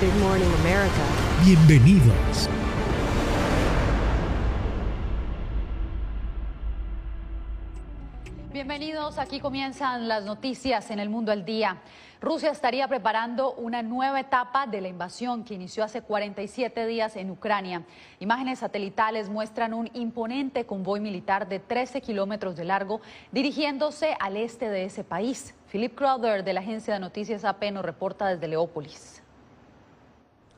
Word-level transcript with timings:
Good 0.00 0.14
morning, 0.20 0.46
America. 0.60 1.02
Bienvenidos. 1.44 2.48
Bienvenidos, 8.52 9.18
aquí 9.18 9.40
comienzan 9.40 10.06
las 10.06 10.24
noticias 10.24 10.92
en 10.92 11.00
el 11.00 11.08
mundo 11.08 11.32
al 11.32 11.44
día. 11.44 11.78
Rusia 12.20 12.52
estaría 12.52 12.86
preparando 12.86 13.54
una 13.54 13.82
nueva 13.82 14.20
etapa 14.20 14.68
de 14.68 14.80
la 14.80 14.86
invasión 14.86 15.42
que 15.42 15.54
inició 15.54 15.82
hace 15.82 16.02
47 16.02 16.86
días 16.86 17.16
en 17.16 17.32
Ucrania. 17.32 17.82
Imágenes 18.20 18.60
satelitales 18.60 19.28
muestran 19.28 19.74
un 19.74 19.90
imponente 19.94 20.64
convoy 20.64 21.00
militar 21.00 21.48
de 21.48 21.58
13 21.58 22.00
kilómetros 22.02 22.54
de 22.54 22.64
largo 22.64 23.00
dirigiéndose 23.32 24.16
al 24.20 24.36
este 24.36 24.70
de 24.70 24.84
ese 24.84 25.02
país. 25.02 25.56
Philip 25.72 25.96
Crowder 25.96 26.44
de 26.44 26.52
la 26.52 26.60
agencia 26.60 26.94
de 26.94 27.00
noticias 27.00 27.44
AP 27.44 27.72
nos 27.72 27.84
reporta 27.84 28.28
desde 28.28 28.46
Leópolis. 28.46 29.24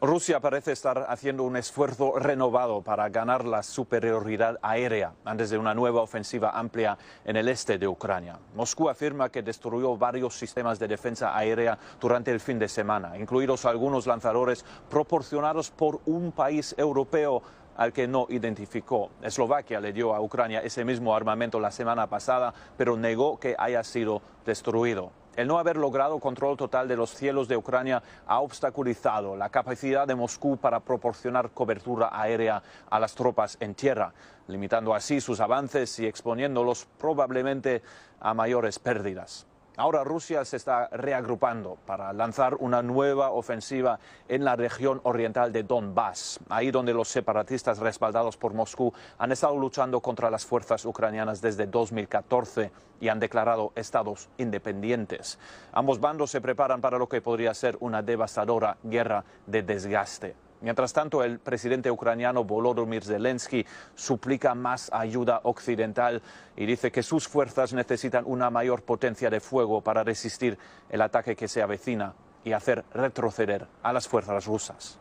Rusia 0.03 0.41
parece 0.41 0.73
estar 0.73 1.05
haciendo 1.11 1.43
un 1.43 1.59
esfuerzo 1.59 2.19
renovado 2.19 2.81
para 2.81 3.11
ganar 3.11 3.45
la 3.45 3.63
superioridad 3.63 4.59
aérea 4.63 5.13
antes 5.27 5.51
de 5.51 5.59
una 5.59 5.75
nueva 5.75 6.01
ofensiva 6.01 6.53
amplia 6.59 6.97
en 7.23 7.37
el 7.37 7.49
este 7.49 7.77
de 7.77 7.87
Ucrania. 7.87 8.39
Moscú 8.55 8.89
afirma 8.89 9.29
que 9.29 9.43
destruyó 9.43 9.99
varios 9.99 10.39
sistemas 10.39 10.79
de 10.79 10.89
defensa 10.89 11.37
aérea 11.37 11.79
durante 12.01 12.31
el 12.31 12.41
fin 12.41 12.59
de 12.59 12.69
semana, 12.69 13.19
incluidos 13.19 13.67
algunos 13.67 14.07
lanzadores 14.07 14.65
proporcionados 14.89 15.71
por 15.71 16.01
un 16.07 16.33
país 16.33 16.75
europeo 16.79 17.43
al 17.77 17.93
que 17.93 18.09
no 18.09 18.27
identificó. 18.31 19.11
Eslovaquia 19.21 19.81
le 19.81 19.93
dio 19.93 20.15
a 20.15 20.23
Ucrania 20.23 20.61
ese 20.61 20.83
mismo 20.83 21.15
armamento 21.15 21.61
la 21.61 21.71
semana 21.71 22.07
pasada, 22.07 22.55
pero 22.79 22.97
negó 22.97 23.39
que 23.39 23.55
haya 23.59 23.85
sido 23.85 24.23
destruido. 24.47 25.20
El 25.37 25.47
no 25.47 25.59
haber 25.59 25.77
logrado 25.77 26.19
control 26.19 26.57
total 26.57 26.89
de 26.89 26.97
los 26.97 27.11
cielos 27.11 27.47
de 27.47 27.57
Ucrania 27.57 28.03
ha 28.27 28.41
obstaculizado 28.41 29.37
la 29.37 29.49
capacidad 29.49 30.07
de 30.07 30.17
Moscú 30.17 30.57
para 30.57 30.81
proporcionar 30.81 31.51
cobertura 31.51 32.11
aérea 32.13 32.63
a 32.91 32.99
las 32.99 33.15
tropas 33.15 33.57
en 33.61 33.75
tierra, 33.75 34.13
limitando 34.49 34.95
así 34.95 35.21
sus 35.21 35.41
avances 35.41 35.99
y 36.01 36.07
exponiéndolos 36.07 36.87
probablemente 36.99 37.83
a 38.21 38.35
mayores 38.35 38.79
pérdidas. 38.79 39.47
Ahora 39.81 40.05
Rusia 40.05 40.45
se 40.45 40.59
está 40.59 40.89
reagrupando 40.89 41.79
para 41.87 42.13
lanzar 42.13 42.57
una 42.57 42.83
nueva 42.83 43.31
ofensiva 43.31 43.99
en 44.29 44.45
la 44.45 44.55
región 44.55 45.01
oriental 45.05 45.55
de 45.55 45.63
Donbass, 45.63 46.39
ahí 46.51 46.71
donde 46.71 46.93
los 46.93 47.09
separatistas 47.09 47.79
respaldados 47.79 48.37
por 48.37 48.53
Moscú 48.53 48.93
han 49.17 49.33
estado 49.33 49.57
luchando 49.57 50.03
contra 50.03 50.31
las 50.31 50.45
fuerzas 50.45 50.85
ucranianas 50.85 51.41
desde 51.41 51.67
2014 51.67 52.71
y 53.01 53.09
han 53.09 53.21
declarado 53.21 53.73
estados 53.75 54.29
independientes. 54.37 55.39
Ambos 55.73 55.99
bandos 55.99 56.31
se 56.31 56.43
preparan 56.43 56.83
para 56.83 56.99
lo 56.99 57.09
que 57.09 57.23
podría 57.23 57.55
ser 57.55 57.79
una 57.81 58.03
devastadora 58.03 58.77
guerra 58.83 59.25
de 59.47 59.63
desgaste. 59.63 60.50
Mientras 60.61 60.93
tanto, 60.93 61.23
el 61.23 61.39
presidente 61.39 61.91
ucraniano 61.91 62.45
Volodymyr 62.45 63.03
Zelensky 63.03 63.65
suplica 63.95 64.55
más 64.55 64.91
ayuda 64.93 65.41
occidental 65.45 66.21
y 66.57 66.67
dice 66.67 66.93
que 66.93 67.03
sus 67.03 67.27
fuerzas 67.27 67.73
necesitan 67.73 68.25
una 68.27 68.51
mayor 68.51 68.83
potencia 68.83 69.31
de 69.31 69.41
fuego 69.41 69.81
para 69.81 70.05
resistir 70.05 70.59
el 70.91 71.01
ataque 71.01 71.35
que 71.35 71.49
se 71.49 71.63
avecina 71.63 72.15
y 72.45 72.53
hacer 72.53 72.85
retroceder 72.93 73.67
a 73.83 73.93
las 73.93 74.07
fuerzas 74.07 74.47
rusas. 74.47 74.99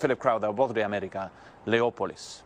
Philip 0.00 0.18
Crowder, 0.18 0.50
Voz 0.50 0.74
de 0.74 0.84
América, 0.84 1.30
Leópolis. 1.64 2.44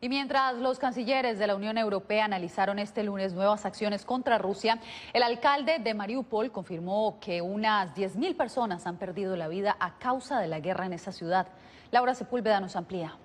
Y 0.00 0.08
mientras 0.08 0.54
los 0.56 0.78
cancilleres 0.78 1.38
de 1.38 1.46
la 1.46 1.56
Unión 1.56 1.78
Europea 1.78 2.26
analizaron 2.26 2.78
este 2.78 3.02
lunes 3.02 3.32
nuevas 3.32 3.64
acciones 3.64 4.04
contra 4.04 4.38
Rusia, 4.38 4.78
el 5.12 5.22
alcalde 5.22 5.78
de 5.78 5.94
Mariupol 5.94 6.52
confirmó 6.52 7.18
que 7.20 7.40
unas 7.40 7.94
10.000 7.94 8.36
personas 8.36 8.86
han 8.86 8.98
perdido 8.98 9.36
la 9.36 9.48
vida 9.48 9.76
a 9.80 9.98
causa 9.98 10.40
de 10.40 10.48
la 10.48 10.60
guerra 10.60 10.86
en 10.86 10.92
esa 10.92 11.12
ciudad. 11.12 11.48
Laura 11.90 12.14
Sepúlveda 12.14 12.60
nos 12.60 12.76
amplía. 12.76 13.16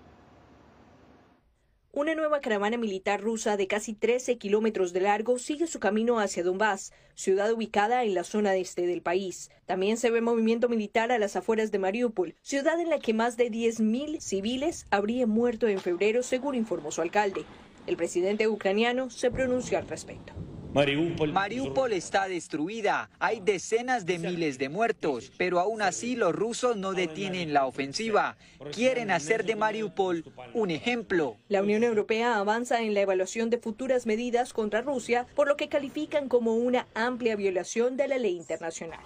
Una 1.99 2.15
nueva 2.15 2.39
caravana 2.39 2.77
militar 2.77 3.19
rusa 3.19 3.57
de 3.57 3.67
casi 3.67 3.93
13 3.93 4.37
kilómetros 4.37 4.93
de 4.93 5.01
largo 5.01 5.37
sigue 5.37 5.67
su 5.67 5.81
camino 5.81 6.21
hacia 6.21 6.43
Donbass, 6.43 6.93
ciudad 7.13 7.51
ubicada 7.51 8.05
en 8.05 8.13
la 8.13 8.23
zona 8.23 8.55
este 8.55 8.87
del 8.87 9.01
país. 9.01 9.51
También 9.65 9.97
se 9.97 10.09
ve 10.09 10.21
movimiento 10.21 10.69
militar 10.69 11.11
a 11.11 11.19
las 11.19 11.35
afueras 11.35 11.73
de 11.73 11.79
Mariupol, 11.79 12.35
ciudad 12.41 12.79
en 12.79 12.89
la 12.89 12.99
que 12.99 13.13
más 13.13 13.35
de 13.35 13.51
10.000 13.51 14.21
civiles 14.21 14.85
habrían 14.91 15.27
muerto 15.27 15.67
en 15.67 15.79
febrero, 15.79 16.23
según 16.23 16.55
informó 16.55 16.89
su 16.89 17.01
alcalde. 17.01 17.43
El 17.85 17.97
presidente 17.97 18.47
ucraniano 18.47 19.09
se 19.09 19.29
pronunció 19.29 19.77
al 19.77 19.89
respecto. 19.89 20.31
Mariupol 20.72 21.94
está 21.94 22.28
destruida, 22.28 23.09
hay 23.18 23.40
decenas 23.40 24.06
de 24.06 24.19
miles 24.19 24.59
de 24.59 24.69
muertos, 24.69 25.31
pero 25.35 25.59
aún 25.59 25.81
así 25.81 26.16
los 26.16 26.35
rusos 26.35 26.78
no 26.78 26.94
detienen 26.94 27.53
la 27.53 27.66
ofensiva. 27.66 28.38
Quieren 28.72 29.09
hacer 29.09 29.46
de 29.46 29.56
Mariupol 29.56 30.25
un 30.53 30.69
ejemplo. 30.69 31.38
La 31.47 31.63
Unión 31.63 31.84
Europea 31.84 32.38
avanza 32.38 32.84
en 32.84 32.94
la 32.94 33.02
evaluación 33.02 33.50
de 33.50 33.57
futuras 33.57 34.06
medidas 34.06 34.53
contra 34.53 34.81
Rusia, 34.81 35.25
por 35.35 35.47
lo 35.47 35.57
que 35.57 35.69
califican 35.69 36.30
como 36.30 36.53
una 36.53 36.86
amplia 36.94 37.36
violación 37.36 37.97
de 37.97 38.07
la 38.07 38.19
ley 38.19 38.38
internacional. 38.38 39.00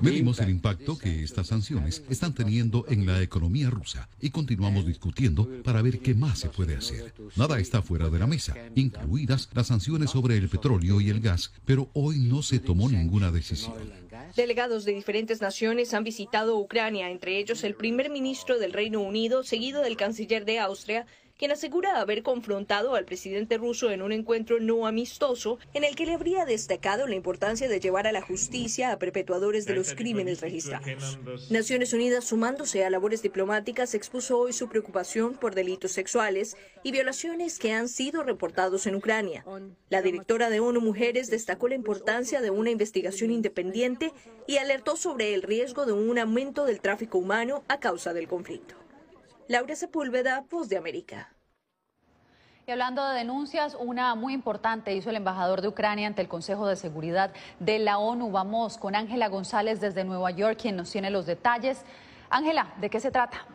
Medimos 0.00 0.40
el 0.40 0.48
impacto 0.48 0.96
que 0.96 1.22
estas 1.22 1.48
sanciones 1.48 2.02
están 2.08 2.32
teniendo 2.32 2.86
en 2.88 3.04
la 3.04 3.20
economía 3.20 3.68
rusa 3.68 4.08
y 4.20 4.30
continuamos 4.30 4.86
discutiendo 4.86 5.46
para 5.62 5.82
ver 5.82 5.98
qué 5.98 6.14
más 6.14 6.38
se 6.38 6.48
puede 6.48 6.76
hacer. 6.76 7.12
Nada 7.36 7.58
está 7.58 7.82
fuera 7.82 8.08
de 8.08 8.18
la 8.18 8.26
mesa, 8.26 8.54
incluidas 8.74 9.50
las 9.52 9.66
sanciones 9.66 10.10
sobre 10.10 10.38
el 10.38 10.48
petróleo 10.48 10.77
y 10.82 11.10
el 11.10 11.20
gas, 11.20 11.52
pero 11.64 11.90
hoy 11.94 12.18
no 12.18 12.42
se 12.42 12.58
tomó 12.58 12.88
ninguna 12.88 13.30
decisión. 13.30 13.74
Delegados 14.36 14.84
de 14.84 14.92
diferentes 14.92 15.40
naciones 15.40 15.94
han 15.94 16.04
visitado 16.04 16.58
Ucrania, 16.58 17.10
entre 17.10 17.38
ellos 17.38 17.64
el 17.64 17.74
primer 17.74 18.10
ministro 18.10 18.58
del 18.58 18.72
Reino 18.72 19.00
Unido, 19.00 19.42
seguido 19.42 19.82
del 19.82 19.96
canciller 19.96 20.44
de 20.44 20.58
Austria, 20.58 21.06
quien 21.38 21.52
asegura 21.52 22.00
haber 22.00 22.22
confrontado 22.22 22.96
al 22.96 23.04
presidente 23.04 23.56
ruso 23.58 23.90
en 23.92 24.02
un 24.02 24.10
encuentro 24.10 24.58
no 24.58 24.86
amistoso 24.86 25.58
en 25.72 25.84
el 25.84 25.94
que 25.94 26.04
le 26.04 26.14
habría 26.14 26.44
destacado 26.44 27.06
la 27.06 27.14
importancia 27.14 27.68
de 27.68 27.78
llevar 27.78 28.08
a 28.08 28.12
la 28.12 28.20
justicia 28.20 28.90
a 28.90 28.98
perpetuadores 28.98 29.64
de 29.64 29.74
los 29.74 29.94
crímenes 29.94 30.40
registrados. 30.40 31.18
Naciones 31.48 31.92
Unidas, 31.92 32.24
sumándose 32.24 32.84
a 32.84 32.90
labores 32.90 33.22
diplomáticas, 33.22 33.94
expuso 33.94 34.36
hoy 34.36 34.52
su 34.52 34.68
preocupación 34.68 35.34
por 35.34 35.54
delitos 35.54 35.92
sexuales 35.92 36.56
y 36.82 36.90
violaciones 36.90 37.60
que 37.60 37.72
han 37.72 37.88
sido 37.88 38.24
reportados 38.24 38.88
en 38.88 38.96
Ucrania. 38.96 39.44
La 39.90 40.02
directora 40.02 40.50
de 40.50 40.58
ONU 40.58 40.80
Mujeres 40.80 41.30
destacó 41.30 41.68
la 41.68 41.76
importancia 41.76 42.40
de 42.40 42.50
una 42.50 42.70
investigación 42.70 43.30
independiente 43.30 44.12
y 44.48 44.56
alertó 44.56 44.96
sobre 44.96 45.34
el 45.34 45.42
riesgo 45.42 45.86
de 45.86 45.92
un 45.92 46.18
aumento 46.18 46.64
del 46.64 46.80
tráfico 46.80 47.18
humano 47.18 47.62
a 47.68 47.78
causa 47.78 48.12
del 48.12 48.26
conflicto. 48.26 48.74
Laura 49.48 49.74
Sepúlveda, 49.74 50.44
Voz 50.50 50.68
de 50.68 50.76
América. 50.76 51.32
Y 52.66 52.70
hablando 52.70 53.02
de 53.08 53.16
denuncias, 53.16 53.74
una 53.80 54.14
muy 54.14 54.34
importante 54.34 54.94
hizo 54.94 55.08
el 55.08 55.16
embajador 55.16 55.62
de 55.62 55.68
Ucrania 55.68 56.06
ante 56.06 56.20
el 56.20 56.28
Consejo 56.28 56.66
de 56.66 56.76
Seguridad 56.76 57.32
de 57.58 57.78
la 57.78 57.96
ONU. 57.96 58.30
Vamos 58.30 58.76
con 58.76 58.94
Ángela 58.94 59.28
González 59.28 59.80
desde 59.80 60.04
Nueva 60.04 60.30
York, 60.32 60.58
quien 60.60 60.76
nos 60.76 60.90
tiene 60.90 61.08
los 61.08 61.24
detalles. 61.24 61.82
Ángela, 62.28 62.74
¿de 62.78 62.90
qué 62.90 63.00
se 63.00 63.10
trata? 63.10 63.46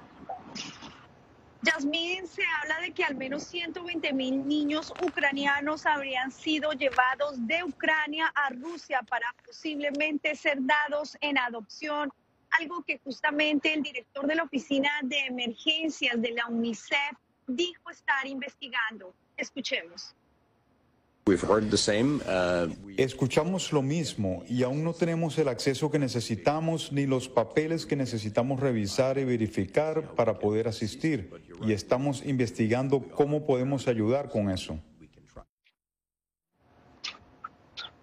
Yasmín, 1.62 2.26
se 2.26 2.42
habla 2.60 2.80
de 2.82 2.92
que 2.92 3.04
al 3.04 3.14
menos 3.14 3.44
120 3.44 4.14
mil 4.14 4.48
niños 4.48 4.92
ucranianos 5.00 5.86
habrían 5.86 6.32
sido 6.32 6.72
llevados 6.72 7.36
de 7.46 7.64
Ucrania 7.64 8.34
a 8.34 8.50
Rusia 8.50 9.02
para 9.08 9.28
posiblemente 9.46 10.36
ser 10.36 10.58
dados 10.60 11.16
en 11.22 11.38
adopción 11.38 12.12
algo 12.60 12.84
que 12.84 13.00
justamente 13.04 13.74
el 13.74 13.84
director 13.84 14.28
de 14.28 14.36
la 14.36 14.44
Oficina 14.44 14.90
de 15.04 15.20
Emergencias 15.28 16.22
de 16.22 16.32
la 16.32 16.48
UNICEF 16.48 17.18
dijo 17.48 17.90
estar 17.90 18.26
investigando. 18.28 19.14
Escuchemos. 19.38 20.16
Escuchamos 22.98 23.72
lo 23.72 23.82
mismo 23.82 24.44
y 24.50 24.64
aún 24.64 24.84
no 24.84 24.94
tenemos 24.94 25.38
el 25.38 25.48
acceso 25.48 25.90
que 25.90 25.98
necesitamos 25.98 26.92
ni 26.92 27.06
los 27.06 27.30
papeles 27.30 27.86
que 27.86 27.96
necesitamos 27.96 28.60
revisar 28.60 29.18
y 29.18 29.24
verificar 29.24 30.16
para 30.16 30.38
poder 30.38 30.68
asistir. 30.68 31.32
Y 31.66 31.72
estamos 31.72 32.26
investigando 32.26 33.02
cómo 33.02 33.46
podemos 33.46 33.88
ayudar 33.88 34.30
con 34.30 34.50
eso. 34.50 34.80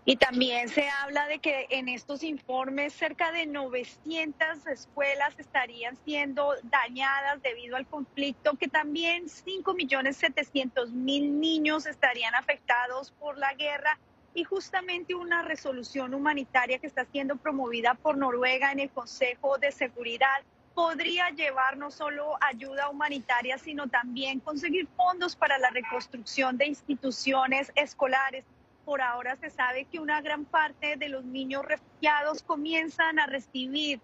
Y 0.06 0.16
también 0.16 0.70
se 0.70 0.88
habla 0.88 1.28
de 1.28 1.40
que 1.40 1.66
en 1.70 1.88
estos 1.88 2.22
informes 2.22 2.94
cerca 2.94 3.32
de 3.32 3.44
900 3.46 4.66
escuelas 4.66 5.38
estarían 5.38 5.98
siendo 6.04 6.54
dañadas 6.62 7.42
debido 7.42 7.76
al 7.76 7.86
conflicto, 7.86 8.54
que 8.54 8.68
también 8.68 9.26
5.700.000 9.26 11.32
niños 11.32 11.84
estarían 11.86 12.34
afectados 12.34 13.10
por 13.12 13.36
la 13.36 13.52
guerra. 13.54 13.98
Y 14.32 14.44
justamente 14.44 15.14
una 15.14 15.42
resolución 15.42 16.14
humanitaria 16.14 16.78
que 16.78 16.86
está 16.86 17.04
siendo 17.04 17.36
promovida 17.36 17.92
por 17.94 18.16
Noruega 18.16 18.72
en 18.72 18.80
el 18.80 18.88
Consejo 18.90 19.58
de 19.58 19.70
Seguridad 19.70 20.40
podría 20.74 21.28
llevar 21.30 21.76
no 21.76 21.90
solo 21.90 22.38
ayuda 22.40 22.88
humanitaria, 22.88 23.58
sino 23.58 23.88
también 23.88 24.40
conseguir 24.40 24.88
fondos 24.96 25.36
para 25.36 25.58
la 25.58 25.68
reconstrucción 25.70 26.56
de 26.56 26.68
instituciones 26.68 27.70
escolares 27.74 28.46
por 28.84 29.00
ahora 29.02 29.36
se 29.36 29.50
sabe 29.50 29.84
que 29.84 30.00
una 30.00 30.20
gran 30.20 30.44
parte 30.44 30.96
de 30.96 31.08
los 31.08 31.24
niños 31.24 31.64
refugiados 31.64 32.42
comienzan 32.42 33.18
a 33.18 33.26
recibir 33.26 34.00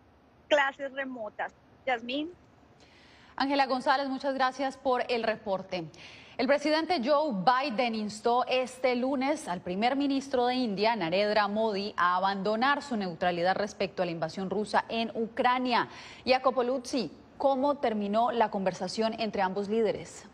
clases 0.48 0.92
remotas. 0.92 1.52
Yasmín. 1.86 2.30
Ángela 3.36 3.66
González, 3.66 4.08
muchas 4.08 4.34
gracias 4.34 4.76
por 4.76 5.04
el 5.08 5.22
reporte. 5.22 5.84
El 6.38 6.46
presidente 6.46 7.00
Joe 7.02 7.32
Biden 7.32 7.94
instó 7.94 8.44
este 8.46 8.94
lunes 8.94 9.48
al 9.48 9.62
primer 9.62 9.96
ministro 9.96 10.46
de 10.46 10.54
India, 10.54 10.94
Narendra 10.94 11.48
Modi, 11.48 11.94
a 11.96 12.16
abandonar 12.16 12.82
su 12.82 12.96
neutralidad 12.96 13.56
respecto 13.56 14.02
a 14.02 14.06
la 14.06 14.12
invasión 14.12 14.50
rusa 14.50 14.84
en 14.90 15.10
Ucrania. 15.14 15.88
Jacopo 16.26 16.62
Luzzi, 16.62 17.10
¿cómo 17.38 17.76
terminó 17.76 18.32
la 18.32 18.50
conversación 18.50 19.14
entre 19.18 19.40
ambos 19.40 19.68
líderes? 19.68 20.26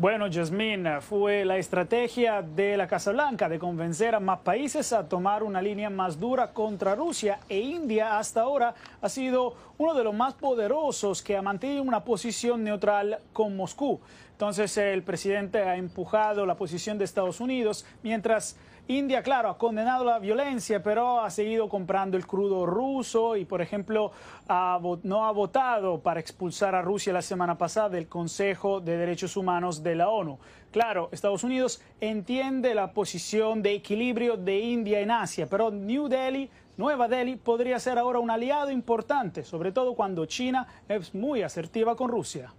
Bueno, 0.00 0.28
Jasmine, 0.32 1.02
fue 1.02 1.44
la 1.44 1.58
estrategia 1.58 2.40
de 2.40 2.74
la 2.78 2.86
Casa 2.86 3.12
Blanca 3.12 3.50
de 3.50 3.58
convencer 3.58 4.14
a 4.14 4.18
más 4.18 4.38
países 4.38 4.94
a 4.94 5.06
tomar 5.06 5.42
una 5.42 5.60
línea 5.60 5.90
más 5.90 6.18
dura 6.18 6.54
contra 6.54 6.94
Rusia 6.94 7.40
e 7.50 7.58
India 7.58 8.18
hasta 8.18 8.40
ahora 8.40 8.74
ha 9.02 9.08
sido 9.10 9.54
uno 9.76 9.92
de 9.92 10.02
los 10.02 10.14
más 10.14 10.32
poderosos 10.32 11.20
que 11.20 11.36
ha 11.36 11.42
mantenido 11.42 11.82
una 11.82 12.02
posición 12.02 12.64
neutral 12.64 13.18
con 13.34 13.54
Moscú. 13.54 14.00
Entonces 14.32 14.74
el 14.78 15.02
presidente 15.02 15.58
ha 15.64 15.76
empujado 15.76 16.46
la 16.46 16.54
posición 16.54 16.96
de 16.96 17.04
Estados 17.04 17.38
Unidos 17.38 17.84
mientras 18.02 18.56
India, 18.90 19.22
claro, 19.22 19.50
ha 19.50 19.56
condenado 19.56 20.04
la 20.04 20.18
violencia, 20.18 20.82
pero 20.82 21.20
ha 21.20 21.30
seguido 21.30 21.68
comprando 21.68 22.16
el 22.16 22.26
crudo 22.26 22.66
ruso 22.66 23.36
y, 23.36 23.44
por 23.44 23.62
ejemplo, 23.62 24.10
no 24.48 25.24
ha 25.26 25.30
votado 25.30 26.00
para 26.00 26.18
expulsar 26.18 26.74
a 26.74 26.82
Rusia 26.82 27.12
la 27.12 27.22
semana 27.22 27.56
pasada 27.56 27.90
del 27.90 28.08
Consejo 28.08 28.80
de 28.80 28.96
Derechos 28.96 29.36
Humanos 29.36 29.84
de 29.84 29.94
la 29.94 30.08
ONU. 30.08 30.40
Claro, 30.72 31.08
Estados 31.12 31.44
Unidos 31.44 31.80
entiende 32.00 32.74
la 32.74 32.92
posición 32.92 33.62
de 33.62 33.74
equilibrio 33.74 34.36
de 34.36 34.58
India 34.58 34.98
en 34.98 35.12
Asia, 35.12 35.46
pero 35.48 35.70
New 35.70 36.08
Delhi 36.08 36.50
Nueva 36.76 37.06
Delhi 37.06 37.36
podría 37.36 37.78
ser 37.78 37.96
ahora 37.96 38.18
un 38.18 38.30
aliado 38.30 38.72
importante, 38.72 39.44
sobre 39.44 39.70
todo 39.70 39.94
cuando 39.94 40.26
China 40.26 40.66
es 40.88 41.14
muy 41.14 41.42
asertiva 41.42 41.94
con 41.94 42.08
Rusia. 42.08 42.52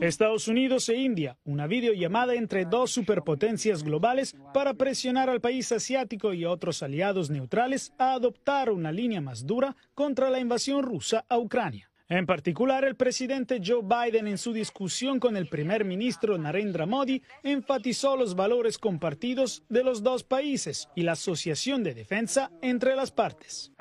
Estados 0.00 0.48
Unidos 0.48 0.88
e 0.88 0.96
India, 0.96 1.36
una 1.44 1.66
videollamada 1.66 2.34
entre 2.34 2.64
dos 2.64 2.90
superpotencias 2.90 3.82
globales 3.82 4.34
para 4.54 4.74
presionar 4.74 5.28
al 5.28 5.40
país 5.40 5.70
asiático 5.72 6.32
y 6.32 6.44
otros 6.44 6.82
aliados 6.82 7.30
neutrales 7.30 7.92
a 7.98 8.12
adoptar 8.12 8.70
una 8.70 8.92
línea 8.92 9.20
más 9.20 9.46
dura 9.46 9.76
contra 9.94 10.30
la 10.30 10.40
invasión 10.40 10.82
rusa 10.82 11.24
a 11.28 11.38
Ucrania. 11.38 11.87
En 12.10 12.24
particular, 12.24 12.86
el 12.86 12.96
presidente 12.96 13.60
Joe 13.62 13.82
Biden 13.82 14.28
en 14.28 14.38
su 14.38 14.54
discusión 14.54 15.20
con 15.20 15.36
el 15.36 15.46
primer 15.46 15.84
ministro 15.84 16.38
Narendra 16.38 16.86
Modi 16.86 17.22
enfatizó 17.42 18.16
los 18.16 18.34
valores 18.34 18.78
compartidos 18.78 19.62
de 19.68 19.84
los 19.84 20.02
dos 20.02 20.24
países 20.24 20.88
y 20.94 21.02
la 21.02 21.12
asociación 21.12 21.84
de 21.84 21.92
defensa 21.92 22.50
entre 22.62 22.96
las 22.96 23.10
partes. 23.10 23.72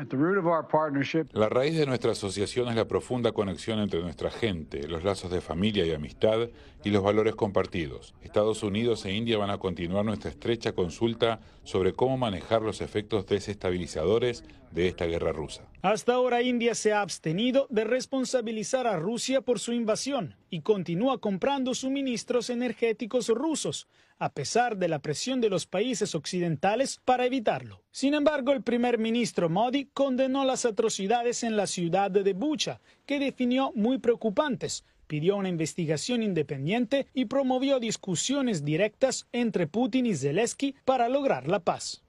La 1.32 1.48
raíz 1.48 1.78
de 1.78 1.86
nuestra 1.86 2.12
asociación 2.12 2.68
es 2.68 2.76
la 2.76 2.86
profunda 2.86 3.32
conexión 3.32 3.80
entre 3.80 4.02
nuestra 4.02 4.30
gente, 4.30 4.86
los 4.90 5.06
lazos 5.06 5.32
de 5.32 5.40
familia 5.40 5.86
y 5.86 5.94
amistad 5.94 6.50
y 6.88 6.90
los 6.90 7.04
valores 7.04 7.36
compartidos. 7.36 8.16
Estados 8.22 8.64
Unidos 8.64 9.06
e 9.06 9.12
India 9.12 9.38
van 9.38 9.50
a 9.50 9.58
continuar 9.58 10.06
nuestra 10.06 10.32
estrecha 10.32 10.72
consulta 10.72 11.42
sobre 11.66 11.92
cómo 11.92 12.18
manejar 12.18 12.62
los 12.62 12.80
efectos 12.80 13.28
desestabilizadores 13.28 14.46
de 14.72 14.88
esta 14.88 15.06
guerra 15.06 15.34
rusa. 15.34 15.64
Hasta 15.82 16.14
ahora 16.14 16.42
India 16.42 16.76
se 16.76 16.94
ha 16.94 17.02
abstenido 17.02 17.68
de 17.70 17.84
responsabilizar 17.84 18.88
a 18.88 18.96
Rusia 18.96 19.42
por 19.42 19.60
su 19.60 19.74
invasión 19.74 20.38
y 20.50 20.62
continúa 20.62 21.18
comprando 21.18 21.76
suministros 21.76 22.50
energéticos 22.50 23.28
rusos, 23.28 23.90
a 24.18 24.30
pesar 24.30 24.78
de 24.78 24.88
la 24.88 25.00
presión 25.00 25.42
de 25.42 25.50
los 25.50 25.68
países 25.68 26.16
occidentales 26.16 27.02
para 27.04 27.26
evitarlo. 27.26 27.84
Sin 27.92 28.14
embargo, 28.14 28.54
el 28.54 28.64
primer 28.64 28.98
ministro 28.98 29.50
Modi 29.50 29.90
condenó 29.94 30.46
las 30.46 30.66
atrocidades 30.66 31.44
en 31.44 31.58
la 31.58 31.68
ciudad 31.68 32.10
de 32.12 32.32
Bucha, 32.32 32.80
que 33.06 33.20
definió 33.20 33.74
muy 33.76 33.98
preocupantes, 33.98 34.86
pidió 35.08 35.38
una 35.38 35.50
investigación 35.50 36.22
independiente 36.22 37.08
y 37.14 37.26
promovió 37.26 37.80
discusiones 37.80 38.64
directas 38.64 39.28
entre 39.32 39.68
Putin 39.68 40.06
y 40.06 40.16
Zelensky 40.16 40.76
para 40.86 41.10
lograr 41.10 41.48
la 41.48 41.60
paz. 41.60 42.04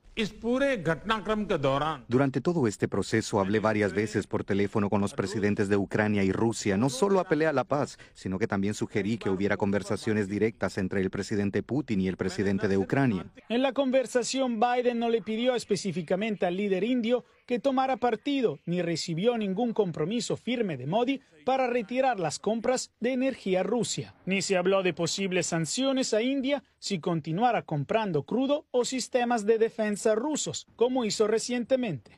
Durante 2.09 2.41
todo 2.41 2.67
este 2.67 2.89
proceso 2.89 3.39
hablé 3.39 3.61
varias 3.61 3.93
veces 3.93 4.27
por 4.27 4.43
teléfono 4.43 4.91
con 4.91 5.01
los 5.01 5.15
presidentes 5.15 5.69
de 5.69 5.77
Ucrania 5.77 6.25
y 6.25 6.33
Rusia. 6.33 6.77
No 6.77 6.91
solo 6.91 7.21
apelé 7.21 7.47
a 7.47 7.53
la 7.53 7.63
paz, 7.63 7.99
sino 8.15 8.37
que 8.41 8.49
también 8.49 8.75
sugerí 8.75 9.17
que 9.17 9.31
hubiera 9.31 9.57
conversaciones 9.57 10.29
directas 10.29 10.77
entre 10.77 11.03
el 11.03 11.11
presidente 11.11 11.63
Putin 11.63 12.01
y 12.01 12.09
el 12.09 12.17
presidente 12.17 12.67
de 12.67 12.77
Ucrania. 12.77 13.27
En 13.49 13.63
la 13.63 13.73
conversación, 13.73 14.59
Biden 14.59 14.99
no 14.99 15.09
le 15.09 15.23
pidió 15.23 15.55
específicamente 15.55 16.47
al 16.47 16.57
líder 16.57 16.83
indio 16.83 17.25
que 17.49 17.59
tomara 17.59 17.97
partido 17.97 18.61
ni 18.67 18.83
recibió 18.83 19.39
ningún 19.39 19.73
compromiso 19.73 20.37
firme 20.37 20.77
de 20.77 20.87
Modi 20.87 21.23
para 21.47 21.67
retirar 21.67 22.21
las 22.21 22.39
compras 22.39 22.93
de 23.01 23.15
energía 23.15 23.63
Rusia. 23.63 24.15
Ni 24.27 24.43
se 24.43 24.59
habló 24.59 24.83
de 24.83 24.93
posibles 24.93 25.47
sanciones 25.47 26.13
a 26.13 26.21
India 26.21 26.63
si 26.79 27.01
continuara 27.01 27.63
comprando 27.63 28.25
crudo 28.25 28.67
o 28.71 28.85
sistemas 28.85 29.47
de 29.47 29.57
defensa 29.57 30.15
rusos, 30.15 30.67
como 30.77 31.07
hizo 31.07 31.27
recientemente. 31.27 32.18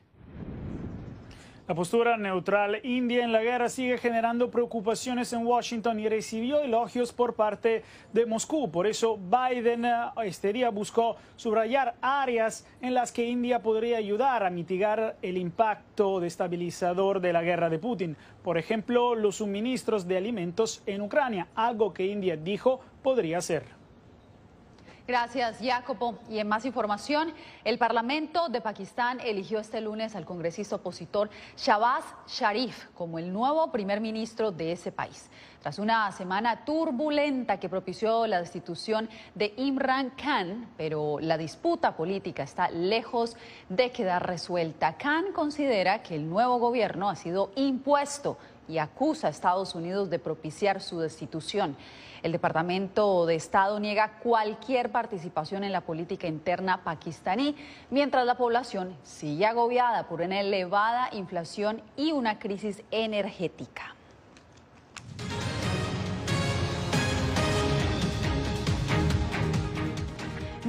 La 1.71 1.75
postura 1.75 2.17
neutral 2.17 2.81
india 2.83 3.23
en 3.23 3.31
la 3.31 3.41
guerra 3.41 3.69
sigue 3.69 3.97
generando 3.97 4.51
preocupaciones 4.51 5.31
en 5.31 5.47
Washington 5.47 6.01
y 6.01 6.09
recibió 6.09 6.59
elogios 6.59 7.13
por 7.13 7.35
parte 7.35 7.83
de 8.11 8.25
Moscú. 8.25 8.69
Por 8.69 8.87
eso 8.87 9.17
Biden 9.17 9.85
eh, 9.85 9.95
este 10.25 10.51
día 10.51 10.69
buscó 10.69 11.15
subrayar 11.37 11.95
áreas 12.01 12.67
en 12.81 12.93
las 12.93 13.13
que 13.13 13.25
India 13.25 13.61
podría 13.61 13.99
ayudar 13.99 14.43
a 14.43 14.49
mitigar 14.49 15.15
el 15.21 15.37
impacto 15.37 16.19
destabilizador 16.19 17.21
de 17.21 17.31
la 17.31 17.41
guerra 17.41 17.69
de 17.69 17.79
Putin. 17.79 18.17
Por 18.43 18.57
ejemplo, 18.57 19.15
los 19.15 19.37
suministros 19.37 20.05
de 20.09 20.17
alimentos 20.17 20.83
en 20.85 20.99
Ucrania, 20.99 21.47
algo 21.55 21.93
que 21.93 22.05
India 22.05 22.35
dijo 22.35 22.81
podría 23.01 23.39
ser. 23.39 23.80
Gracias, 25.07 25.57
Jacopo. 25.59 26.19
Y 26.29 26.37
en 26.37 26.47
más 26.47 26.63
información, 26.63 27.33
el 27.63 27.79
Parlamento 27.79 28.49
de 28.49 28.61
Pakistán 28.61 29.19
eligió 29.19 29.59
este 29.59 29.81
lunes 29.81 30.15
al 30.15 30.25
congresista 30.25 30.75
opositor 30.75 31.29
Shahbaz 31.57 32.05
Sharif 32.27 32.85
como 32.93 33.17
el 33.17 33.33
nuevo 33.33 33.71
primer 33.71 33.99
ministro 33.99 34.51
de 34.51 34.73
ese 34.73 34.91
país. 34.91 35.29
Tras 35.61 35.79
una 35.79 36.11
semana 36.11 36.65
turbulenta 36.65 37.59
que 37.59 37.69
propició 37.69 38.25
la 38.27 38.39
destitución 38.39 39.09
de 39.35 39.53
Imran 39.57 40.11
Khan, 40.11 40.69
pero 40.77 41.19
la 41.19 41.37
disputa 41.37 41.95
política 41.95 42.43
está 42.43 42.69
lejos 42.69 43.35
de 43.69 43.91
quedar 43.91 44.25
resuelta. 44.25 44.97
Khan 44.97 45.33
considera 45.33 46.03
que 46.03 46.15
el 46.15 46.29
nuevo 46.29 46.57
gobierno 46.57 47.09
ha 47.09 47.15
sido 47.15 47.51
impuesto 47.55 48.37
y 48.67 48.77
acusa 48.77 49.27
a 49.27 49.29
Estados 49.31 49.75
Unidos 49.75 50.09
de 50.09 50.19
propiciar 50.19 50.81
su 50.81 50.99
destitución. 50.99 51.75
El 52.23 52.31
Departamento 52.31 53.25
de 53.25 53.35
Estado 53.35 53.79
niega 53.79 54.19
cualquier 54.19 54.91
participación 54.91 55.63
en 55.63 55.71
la 55.71 55.81
política 55.81 56.27
interna 56.27 56.83
pakistaní, 56.83 57.55
mientras 57.89 58.25
la 58.25 58.37
población 58.37 58.95
sigue 59.03 59.45
agobiada 59.45 60.07
por 60.07 60.21
una 60.21 60.39
elevada 60.39 61.09
inflación 61.13 61.81
y 61.97 62.11
una 62.11 62.37
crisis 62.37 62.83
energética. 62.91 63.95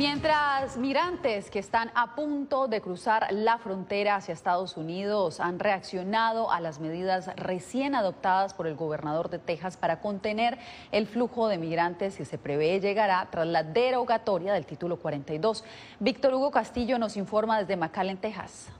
Mientras 0.02 0.76
migrantes 0.78 1.48
que 1.48 1.60
están 1.60 1.92
a 1.94 2.16
punto 2.16 2.66
de 2.66 2.80
cruzar 2.80 3.28
la 3.30 3.58
frontera 3.58 4.16
hacia 4.16 4.34
Estados 4.34 4.76
Unidos 4.76 5.38
han 5.38 5.60
reaccionado 5.60 6.50
a 6.50 6.58
las 6.60 6.80
medidas 6.80 7.30
recién 7.36 7.94
adoptadas 7.94 8.52
por 8.52 8.66
el 8.66 8.74
gobernador 8.74 9.30
de 9.30 9.38
Texas 9.38 9.76
para 9.76 10.00
contener 10.00 10.58
el 10.90 11.06
flujo 11.06 11.46
de 11.46 11.56
migrantes 11.56 12.16
que 12.16 12.24
se 12.24 12.36
prevé 12.36 12.80
llegará 12.80 13.28
tras 13.30 13.46
la 13.46 13.62
derogatoria 13.62 14.52
del 14.52 14.66
título 14.66 14.96
42. 14.96 15.62
Víctor 16.00 16.34
Hugo 16.34 16.50
Castillo 16.50 16.98
nos 16.98 17.16
informa 17.16 17.60
desde 17.60 17.76
McAllen, 17.76 18.16
Texas. 18.16 18.72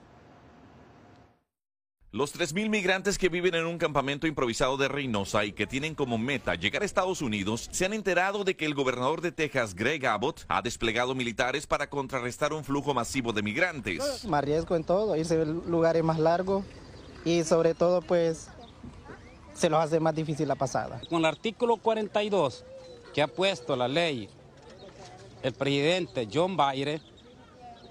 Los 2.15 2.39
3.000 2.39 2.69
migrantes 2.69 3.17
que 3.17 3.31
viven 3.31 3.55
en 3.55 3.65
un 3.65 3.79
campamento 3.79 4.27
improvisado 4.27 4.77
de 4.77 4.87
Reynosa 4.87 5.47
y 5.47 5.53
que 5.53 5.67
tienen 5.67 5.95
como 5.95 6.19
meta 6.19 6.55
llegar 6.57 6.83
a 6.83 6.85
Estados 6.85 7.23
Unidos 7.23 7.71
se 7.73 7.87
han 7.87 7.95
enterado 7.95 8.45
de 8.45 8.55
que 8.55 8.67
el 8.67 8.75
gobernador 8.75 9.23
de 9.23 9.33
Texas, 9.33 9.75
Greg 9.75 10.05
Abbott, 10.05 10.45
ha 10.49 10.61
desplegado 10.61 11.15
militares 11.15 11.67
para 11.67 11.89
contrarrestar 11.89 12.53
un 12.53 12.65
flujo 12.65 12.93
masivo 12.93 13.33
de 13.33 13.43
migrantes. 13.43 14.27
Más 14.27 14.45
riesgo 14.45 14.77
en 14.77 14.85
todo, 14.85 15.17
irse 15.17 15.41
a 15.41 15.45
lugares 15.47 16.05
más 16.05 16.19
largos 16.19 16.67
y 17.25 17.45
sobre 17.45 17.73
todo 17.73 18.03
pues 18.03 18.51
se 19.55 19.71
los 19.71 19.83
hace 19.83 19.99
más 19.99 20.15
difícil 20.15 20.47
la 20.47 20.55
pasada. 20.55 21.01
Con 21.09 21.21
el 21.21 21.25
artículo 21.25 21.79
42 21.79 22.63
que 23.15 23.23
ha 23.23 23.27
puesto 23.27 23.75
la 23.75 23.89
ley 23.89 24.29
el 25.43 25.55
presidente 25.55 26.29
John 26.31 26.59
Biden 26.59 27.01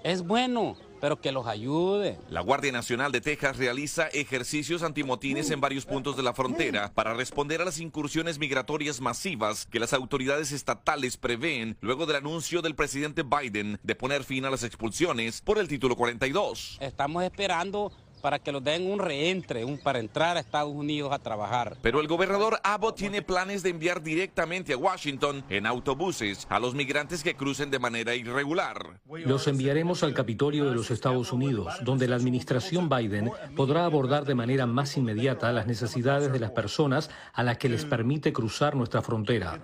es 0.04 0.22
bueno 0.22 0.76
pero 1.02 1.20
que 1.20 1.32
los 1.32 1.48
ayude. 1.48 2.16
La 2.30 2.42
Guardia 2.42 2.70
Nacional 2.70 3.10
de 3.10 3.20
Texas 3.20 3.56
realiza 3.56 4.06
ejercicios 4.06 4.84
antimotines 4.84 5.50
en 5.50 5.60
varios 5.60 5.84
puntos 5.84 6.16
de 6.16 6.22
la 6.22 6.32
frontera 6.32 6.92
para 6.94 7.12
responder 7.12 7.60
a 7.60 7.64
las 7.64 7.80
incursiones 7.80 8.38
migratorias 8.38 9.00
masivas 9.00 9.66
que 9.66 9.80
las 9.80 9.94
autoridades 9.94 10.52
estatales 10.52 11.16
prevén 11.16 11.76
luego 11.80 12.06
del 12.06 12.14
anuncio 12.14 12.62
del 12.62 12.76
presidente 12.76 13.24
Biden 13.24 13.80
de 13.82 13.96
poner 13.96 14.22
fin 14.22 14.44
a 14.44 14.50
las 14.50 14.62
expulsiones 14.62 15.40
por 15.40 15.58
el 15.58 15.66
título 15.66 15.96
42. 15.96 16.78
Estamos 16.80 17.24
esperando 17.24 17.90
para 18.22 18.38
que 18.38 18.52
los 18.52 18.64
den 18.64 18.90
un 18.90 18.98
reentre, 18.98 19.64
un 19.64 19.76
para 19.76 19.98
entrar 19.98 20.36
a 20.36 20.40
Estados 20.40 20.72
Unidos 20.72 21.12
a 21.12 21.18
trabajar. 21.18 21.76
Pero 21.82 22.00
el 22.00 22.06
gobernador 22.06 22.58
Abbott 22.62 22.96
tiene 22.96 23.20
planes 23.20 23.62
de 23.62 23.70
enviar 23.70 24.02
directamente 24.02 24.72
a 24.72 24.76
Washington 24.76 25.44
en 25.50 25.66
autobuses 25.66 26.46
a 26.48 26.58
los 26.58 26.74
migrantes 26.74 27.22
que 27.22 27.34
crucen 27.34 27.70
de 27.70 27.78
manera 27.78 28.14
irregular. 28.14 29.00
Los 29.26 29.48
enviaremos 29.48 30.02
al 30.02 30.14
Capitolio 30.14 30.64
de 30.66 30.74
los 30.74 30.90
Estados 30.90 31.32
Unidos, 31.32 31.74
donde 31.82 32.08
la 32.08 32.16
administración 32.16 32.88
Biden 32.88 33.30
podrá 33.56 33.84
abordar 33.84 34.24
de 34.24 34.34
manera 34.34 34.66
más 34.66 34.96
inmediata 34.96 35.52
las 35.52 35.66
necesidades 35.66 36.32
de 36.32 36.38
las 36.38 36.52
personas 36.52 37.10
a 37.32 37.42
las 37.42 37.58
que 37.58 37.68
les 37.68 37.84
permite 37.84 38.32
cruzar 38.32 38.76
nuestra 38.76 39.02
frontera. 39.02 39.60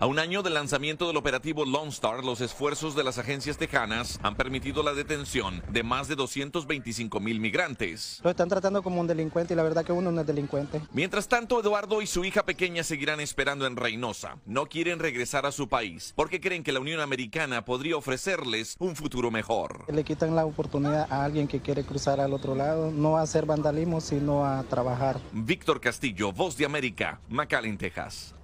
A 0.00 0.06
un 0.06 0.20
año 0.20 0.44
del 0.44 0.54
lanzamiento 0.54 1.08
del 1.08 1.16
operativo 1.16 1.64
Lone 1.64 1.88
Star, 1.88 2.24
los 2.24 2.40
esfuerzos 2.40 2.94
de 2.94 3.02
las 3.02 3.18
agencias 3.18 3.58
tejanas 3.58 4.20
han 4.22 4.36
permitido 4.36 4.84
la 4.84 4.94
detención 4.94 5.60
de 5.72 5.82
más 5.82 6.06
de 6.06 6.14
225 6.14 7.18
mil 7.18 7.40
migrantes. 7.40 8.20
Lo 8.22 8.30
están 8.30 8.48
tratando 8.48 8.80
como 8.84 9.00
un 9.00 9.08
delincuente 9.08 9.54
y 9.54 9.56
la 9.56 9.64
verdad 9.64 9.84
que 9.84 9.90
uno 9.90 10.12
no 10.12 10.20
es 10.20 10.26
delincuente. 10.28 10.80
Mientras 10.92 11.26
tanto, 11.26 11.58
Eduardo 11.58 12.00
y 12.00 12.06
su 12.06 12.24
hija 12.24 12.44
pequeña 12.44 12.84
seguirán 12.84 13.18
esperando 13.18 13.66
en 13.66 13.74
Reynosa. 13.74 14.36
No 14.46 14.66
quieren 14.66 15.00
regresar 15.00 15.46
a 15.46 15.50
su 15.50 15.68
país 15.68 16.12
porque 16.14 16.40
creen 16.40 16.62
que 16.62 16.70
la 16.70 16.78
Unión 16.78 17.00
Americana 17.00 17.64
podría 17.64 17.96
ofrecerles 17.96 18.76
un 18.78 18.94
futuro 18.94 19.32
mejor. 19.32 19.84
Le 19.92 20.04
quitan 20.04 20.36
la 20.36 20.46
oportunidad 20.46 21.08
a 21.10 21.24
alguien 21.24 21.48
que 21.48 21.58
quiere 21.58 21.82
cruzar 21.82 22.20
al 22.20 22.34
otro 22.34 22.54
lado, 22.54 22.92
no 22.92 23.16
a 23.16 23.22
hacer 23.22 23.46
vandalismo, 23.46 24.00
sino 24.00 24.46
a 24.46 24.62
trabajar. 24.62 25.18
Víctor 25.32 25.80
Castillo, 25.80 26.30
Voz 26.30 26.56
de 26.56 26.66
América, 26.66 27.20
McAllen, 27.28 27.76
Texas. 27.76 28.37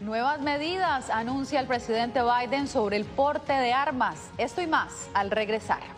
Nuevas 0.00 0.40
medidas 0.40 1.10
anuncia 1.10 1.58
el 1.58 1.66
presidente 1.66 2.20
Biden 2.22 2.68
sobre 2.68 2.96
el 2.96 3.04
porte 3.04 3.52
de 3.52 3.72
armas. 3.72 4.30
Esto 4.38 4.62
y 4.62 4.68
más 4.68 5.10
al 5.12 5.32
regresar. 5.32 5.97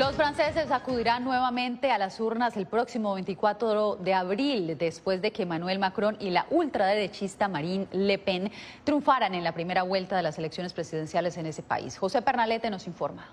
Los 0.00 0.16
franceses 0.16 0.70
acudirán 0.70 1.24
nuevamente 1.24 1.90
a 1.90 1.98
las 1.98 2.20
urnas 2.20 2.56
el 2.56 2.64
próximo 2.64 3.12
24 3.12 3.96
de 3.96 4.14
abril, 4.14 4.78
después 4.78 5.20
de 5.20 5.30
que 5.30 5.42
Emmanuel 5.42 5.78
Macron 5.78 6.16
y 6.18 6.30
la 6.30 6.46
ultraderechista 6.48 7.48
Marine 7.48 7.86
Le 7.92 8.16
Pen 8.16 8.50
triunfaran 8.84 9.34
en 9.34 9.44
la 9.44 9.52
primera 9.52 9.82
vuelta 9.82 10.16
de 10.16 10.22
las 10.22 10.38
elecciones 10.38 10.72
presidenciales 10.72 11.36
en 11.36 11.44
ese 11.44 11.62
país. 11.62 11.98
José 11.98 12.22
Pernalete 12.22 12.70
nos 12.70 12.86
informa. 12.86 13.28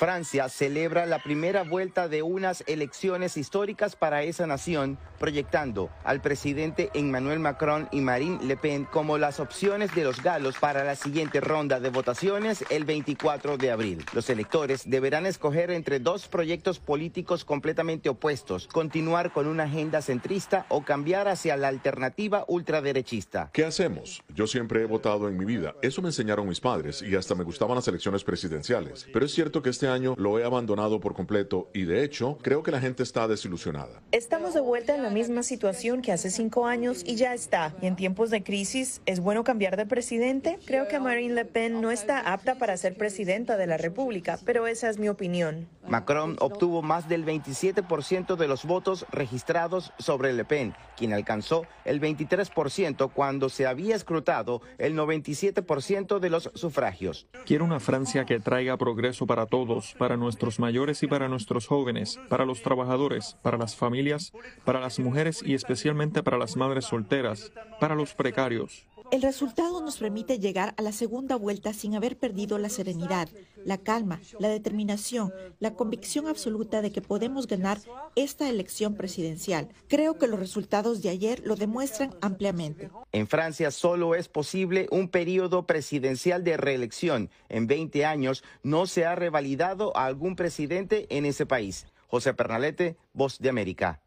Francia 0.00 0.48
celebra 0.48 1.04
la 1.04 1.18
primera 1.18 1.62
vuelta 1.62 2.08
de 2.08 2.22
unas 2.22 2.64
elecciones 2.66 3.36
históricas 3.36 3.96
para 3.96 4.22
esa 4.22 4.46
nación, 4.46 4.96
proyectando 5.18 5.90
al 6.04 6.22
presidente 6.22 6.88
Emmanuel 6.94 7.38
Macron 7.38 7.86
y 7.92 8.00
Marine 8.00 8.42
Le 8.42 8.56
Pen 8.56 8.86
como 8.86 9.18
las 9.18 9.40
opciones 9.40 9.94
de 9.94 10.04
los 10.04 10.22
galos 10.22 10.56
para 10.58 10.84
la 10.84 10.96
siguiente 10.96 11.42
ronda 11.42 11.80
de 11.80 11.90
votaciones 11.90 12.64
el 12.70 12.86
24 12.86 13.58
de 13.58 13.70
abril. 13.70 14.02
Los 14.14 14.30
electores 14.30 14.88
deberán 14.88 15.26
escoger 15.26 15.70
entre 15.70 16.00
dos 16.00 16.28
proyectos 16.28 16.78
políticos 16.78 17.44
completamente 17.44 18.08
opuestos, 18.08 18.68
continuar 18.68 19.34
con 19.34 19.46
una 19.46 19.64
agenda 19.64 20.00
centrista 20.00 20.64
o 20.70 20.82
cambiar 20.82 21.28
hacia 21.28 21.58
la 21.58 21.68
alternativa 21.68 22.46
ultraderechista. 22.48 23.50
¿Qué 23.52 23.66
hacemos? 23.66 24.22
Yo 24.34 24.46
siempre 24.46 24.80
he 24.80 24.86
votado 24.86 25.28
en 25.28 25.36
mi 25.36 25.44
vida. 25.44 25.74
Eso 25.82 26.00
me 26.00 26.08
enseñaron 26.08 26.48
mis 26.48 26.60
padres 26.60 27.02
y 27.02 27.14
hasta 27.16 27.34
me 27.34 27.44
gustaban 27.44 27.76
las 27.76 27.86
elecciones 27.86 28.24
presidenciales. 28.24 29.06
Pero 29.12 29.26
es 29.26 29.34
cierto 29.34 29.60
que 29.60 29.68
este 29.68 29.89
año 29.90 30.14
lo 30.16 30.38
he 30.38 30.44
abandonado 30.44 31.00
por 31.00 31.14
completo 31.14 31.68
y 31.74 31.84
de 31.84 32.04
hecho 32.04 32.38
creo 32.42 32.62
que 32.62 32.70
la 32.70 32.80
gente 32.80 33.02
está 33.02 33.28
desilusionada. 33.28 34.02
Estamos 34.12 34.54
de 34.54 34.60
vuelta 34.60 34.94
en 34.94 35.02
la 35.02 35.10
misma 35.10 35.42
situación 35.42 36.02
que 36.02 36.12
hace 36.12 36.30
cinco 36.30 36.66
años 36.66 37.02
y 37.04 37.16
ya 37.16 37.34
está. 37.34 37.74
Y 37.82 37.86
en 37.86 37.96
tiempos 37.96 38.30
de 38.30 38.42
crisis, 38.42 39.02
¿es 39.06 39.20
bueno 39.20 39.44
cambiar 39.44 39.76
de 39.76 39.86
presidente? 39.86 40.58
Creo 40.66 40.88
que 40.88 41.00
Marine 41.00 41.34
Le 41.34 41.44
Pen 41.44 41.80
no 41.80 41.90
está 41.90 42.32
apta 42.32 42.56
para 42.56 42.76
ser 42.76 42.96
presidenta 42.96 43.56
de 43.56 43.66
la 43.66 43.76
República, 43.76 44.38
pero 44.44 44.66
esa 44.66 44.88
es 44.88 44.98
mi 44.98 45.08
opinión. 45.08 45.68
Macron 45.88 46.36
obtuvo 46.40 46.82
más 46.82 47.08
del 47.08 47.26
27% 47.26 48.36
de 48.36 48.48
los 48.48 48.64
votos 48.64 49.06
registrados 49.10 49.92
sobre 49.98 50.32
Le 50.32 50.44
Pen, 50.44 50.74
quien 50.96 51.12
alcanzó 51.12 51.64
el 51.84 52.00
23% 52.00 53.10
cuando 53.12 53.48
se 53.48 53.66
había 53.66 53.96
escrutado 53.96 54.62
el 54.78 54.94
97% 54.94 56.18
de 56.18 56.30
los 56.30 56.50
sufragios. 56.54 57.26
Quiero 57.44 57.64
una 57.64 57.80
Francia 57.80 58.24
que 58.24 58.38
traiga 58.40 58.76
progreso 58.76 59.26
para 59.26 59.46
todos, 59.46 59.79
para 59.98 60.16
nuestros 60.16 60.58
mayores 60.58 61.02
y 61.02 61.06
para 61.06 61.28
nuestros 61.28 61.66
jóvenes, 61.66 62.18
para 62.28 62.44
los 62.44 62.62
trabajadores, 62.62 63.36
para 63.42 63.58
las 63.58 63.76
familias, 63.76 64.32
para 64.64 64.80
las 64.80 64.98
mujeres 64.98 65.42
y 65.44 65.54
especialmente 65.54 66.22
para 66.22 66.38
las 66.38 66.56
madres 66.56 66.84
solteras, 66.86 67.52
para 67.80 67.94
los 67.94 68.14
precarios. 68.14 68.86
El 69.10 69.22
resultado 69.22 69.80
nos 69.80 69.98
permite 69.98 70.38
llegar 70.38 70.72
a 70.76 70.82
la 70.82 70.92
segunda 70.92 71.34
vuelta 71.34 71.72
sin 71.72 71.96
haber 71.96 72.16
perdido 72.16 72.58
la 72.58 72.68
serenidad, 72.68 73.28
la 73.64 73.78
calma, 73.78 74.20
la 74.38 74.48
determinación, 74.48 75.32
la 75.58 75.74
convicción 75.74 76.28
absoluta 76.28 76.80
de 76.80 76.92
que 76.92 77.02
podemos 77.02 77.48
ganar 77.48 77.78
esta 78.14 78.48
elección 78.48 78.94
presidencial. 78.94 79.68
Creo 79.88 80.16
que 80.16 80.28
los 80.28 80.38
resultados 80.38 81.02
de 81.02 81.08
ayer 81.08 81.42
lo 81.44 81.56
demuestran 81.56 82.14
ampliamente. 82.20 82.90
En 83.10 83.26
Francia 83.26 83.72
solo 83.72 84.14
es 84.14 84.28
posible 84.28 84.86
un 84.92 85.08
periodo 85.08 85.66
presidencial 85.66 86.44
de 86.44 86.56
reelección. 86.56 87.30
En 87.48 87.66
20 87.66 88.04
años 88.04 88.44
no 88.62 88.86
se 88.86 89.06
ha 89.06 89.16
revalidado 89.16 89.96
a 89.96 90.06
algún 90.06 90.36
presidente 90.36 91.06
en 91.10 91.26
ese 91.26 91.46
país. 91.46 91.86
José 92.06 92.32
Pernalete, 92.32 92.96
Voz 93.12 93.38
de 93.38 93.48
América. 93.48 94.00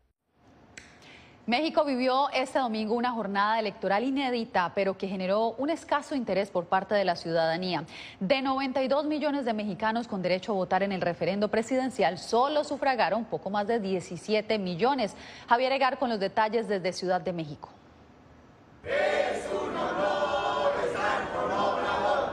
México 1.45 1.83
vivió 1.83 2.29
este 2.29 2.57
domingo 2.57 2.95
una 2.95 3.11
jornada 3.11 3.59
electoral 3.59 4.05
inédita, 4.05 4.71
pero 4.73 4.97
que 4.97 5.09
generó 5.09 5.55
un 5.57 5.69
escaso 5.69 6.15
interés 6.15 6.49
por 6.49 6.67
parte 6.67 6.95
de 6.95 7.03
la 7.03 7.17
ciudadanía. 7.17 7.83
De 8.21 8.41
92 8.41 9.05
millones 9.05 9.43
de 9.43 9.51
mexicanos 9.51 10.07
con 10.07 10.21
derecho 10.21 10.53
a 10.53 10.55
votar 10.55 10.83
en 10.83 10.93
el 10.93 11.01
referendo 11.01 11.49
presidencial, 11.49 12.17
solo 12.17 12.63
sufragaron 12.63 13.25
poco 13.25 13.49
más 13.49 13.67
de 13.67 13.81
17 13.81 14.57
millones. 14.57 15.17
Javier 15.49 15.73
Egar 15.73 15.99
con 15.99 16.09
los 16.09 16.21
detalles 16.21 16.69
desde 16.69 16.93
Ciudad 16.93 17.19
de 17.19 17.33
México. 17.33 17.67
Es 18.85 19.45
un 19.51 19.75
honor 19.75 20.71
estar 20.87 21.29
con 21.33 21.51
Obrador. 21.51 22.29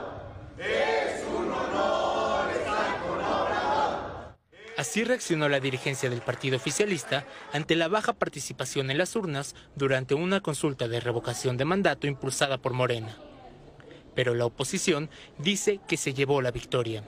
Es 0.57 1.25
un 1.27 1.51
honor 1.51 2.49
estar 2.51 3.01
con 3.01 3.19
Obrador. 3.19 4.35
Así 4.91 5.05
reaccionó 5.05 5.47
la 5.47 5.61
dirigencia 5.61 6.09
del 6.09 6.19
partido 6.19 6.57
oficialista 6.57 7.25
ante 7.53 7.77
la 7.77 7.87
baja 7.87 8.11
participación 8.11 8.91
en 8.91 8.97
las 8.97 9.15
urnas 9.15 9.55
durante 9.73 10.15
una 10.15 10.41
consulta 10.41 10.89
de 10.89 10.99
revocación 10.99 11.55
de 11.55 11.63
mandato 11.63 12.07
impulsada 12.07 12.57
por 12.57 12.73
Morena. 12.73 13.17
Pero 14.15 14.35
la 14.35 14.45
oposición 14.45 15.09
dice 15.37 15.79
que 15.87 15.95
se 15.95 16.13
llevó 16.13 16.41
la 16.41 16.51
victoria. 16.51 17.05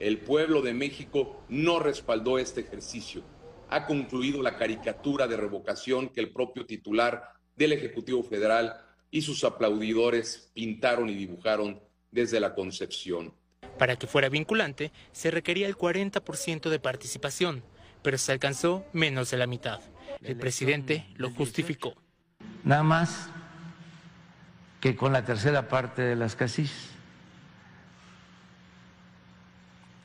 El 0.00 0.18
pueblo 0.18 0.60
de 0.60 0.74
México 0.74 1.42
no 1.48 1.78
respaldó 1.78 2.38
este 2.38 2.60
ejercicio. 2.60 3.22
Ha 3.70 3.86
concluido 3.86 4.42
la 4.42 4.58
caricatura 4.58 5.26
de 5.26 5.38
revocación 5.38 6.10
que 6.10 6.20
el 6.20 6.30
propio 6.30 6.66
titular 6.66 7.30
del 7.56 7.72
Ejecutivo 7.72 8.22
Federal 8.22 8.82
y 9.10 9.22
sus 9.22 9.44
aplaudidores 9.44 10.50
pintaron 10.52 11.08
y 11.08 11.14
dibujaron 11.14 11.80
desde 12.10 12.38
la 12.38 12.54
concepción. 12.54 13.32
Para 13.78 13.96
que 13.96 14.06
fuera 14.06 14.28
vinculante, 14.28 14.92
se 15.12 15.30
requería 15.30 15.66
el 15.66 15.76
40% 15.76 16.68
de 16.68 16.78
participación, 16.78 17.62
pero 18.02 18.18
se 18.18 18.32
alcanzó 18.32 18.84
menos 18.92 19.30
de 19.30 19.38
la 19.38 19.46
mitad. 19.46 19.80
El 20.22 20.36
presidente 20.36 21.06
lo 21.16 21.30
justificó. 21.30 21.94
Nada 22.62 22.82
más 22.82 23.28
que 24.80 24.96
con 24.96 25.12
la 25.12 25.24
tercera 25.24 25.68
parte 25.68 26.02
de 26.02 26.16
las 26.16 26.36
casillas 26.36 26.90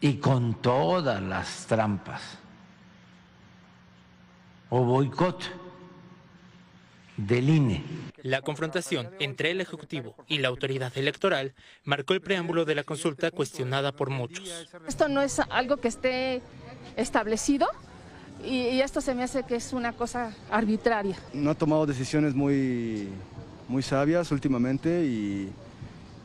y 0.01 0.15
con 0.15 0.61
todas 0.61 1.21
las 1.21 1.65
trampas 1.67 2.37
o 4.69 4.83
boicot 4.83 5.58
del 7.27 7.49
INE. 7.49 7.83
La 8.21 8.41
confrontación 8.41 9.09
entre 9.19 9.51
el 9.51 9.61
Ejecutivo 9.61 10.15
y 10.27 10.39
la 10.39 10.49
autoridad 10.49 10.97
electoral 10.97 11.53
marcó 11.83 12.13
el 12.13 12.21
preámbulo 12.21 12.65
de 12.65 12.75
la 12.75 12.83
consulta 12.83 13.31
cuestionada 13.31 13.91
por 13.91 14.09
muchos. 14.09 14.67
Esto 14.87 15.07
no 15.07 15.21
es 15.21 15.39
algo 15.39 15.77
que 15.77 15.87
esté 15.87 16.41
establecido 16.95 17.67
y, 18.43 18.69
y 18.69 18.81
esto 18.81 19.01
se 19.01 19.15
me 19.15 19.23
hace 19.23 19.43
que 19.43 19.55
es 19.55 19.73
una 19.73 19.93
cosa 19.93 20.35
arbitraria. 20.49 21.17
No 21.33 21.51
ha 21.51 21.55
tomado 21.55 21.85
decisiones 21.85 22.35
muy, 22.35 23.09
muy 23.67 23.83
sabias 23.83 24.31
últimamente 24.31 25.05
y, 25.05 25.49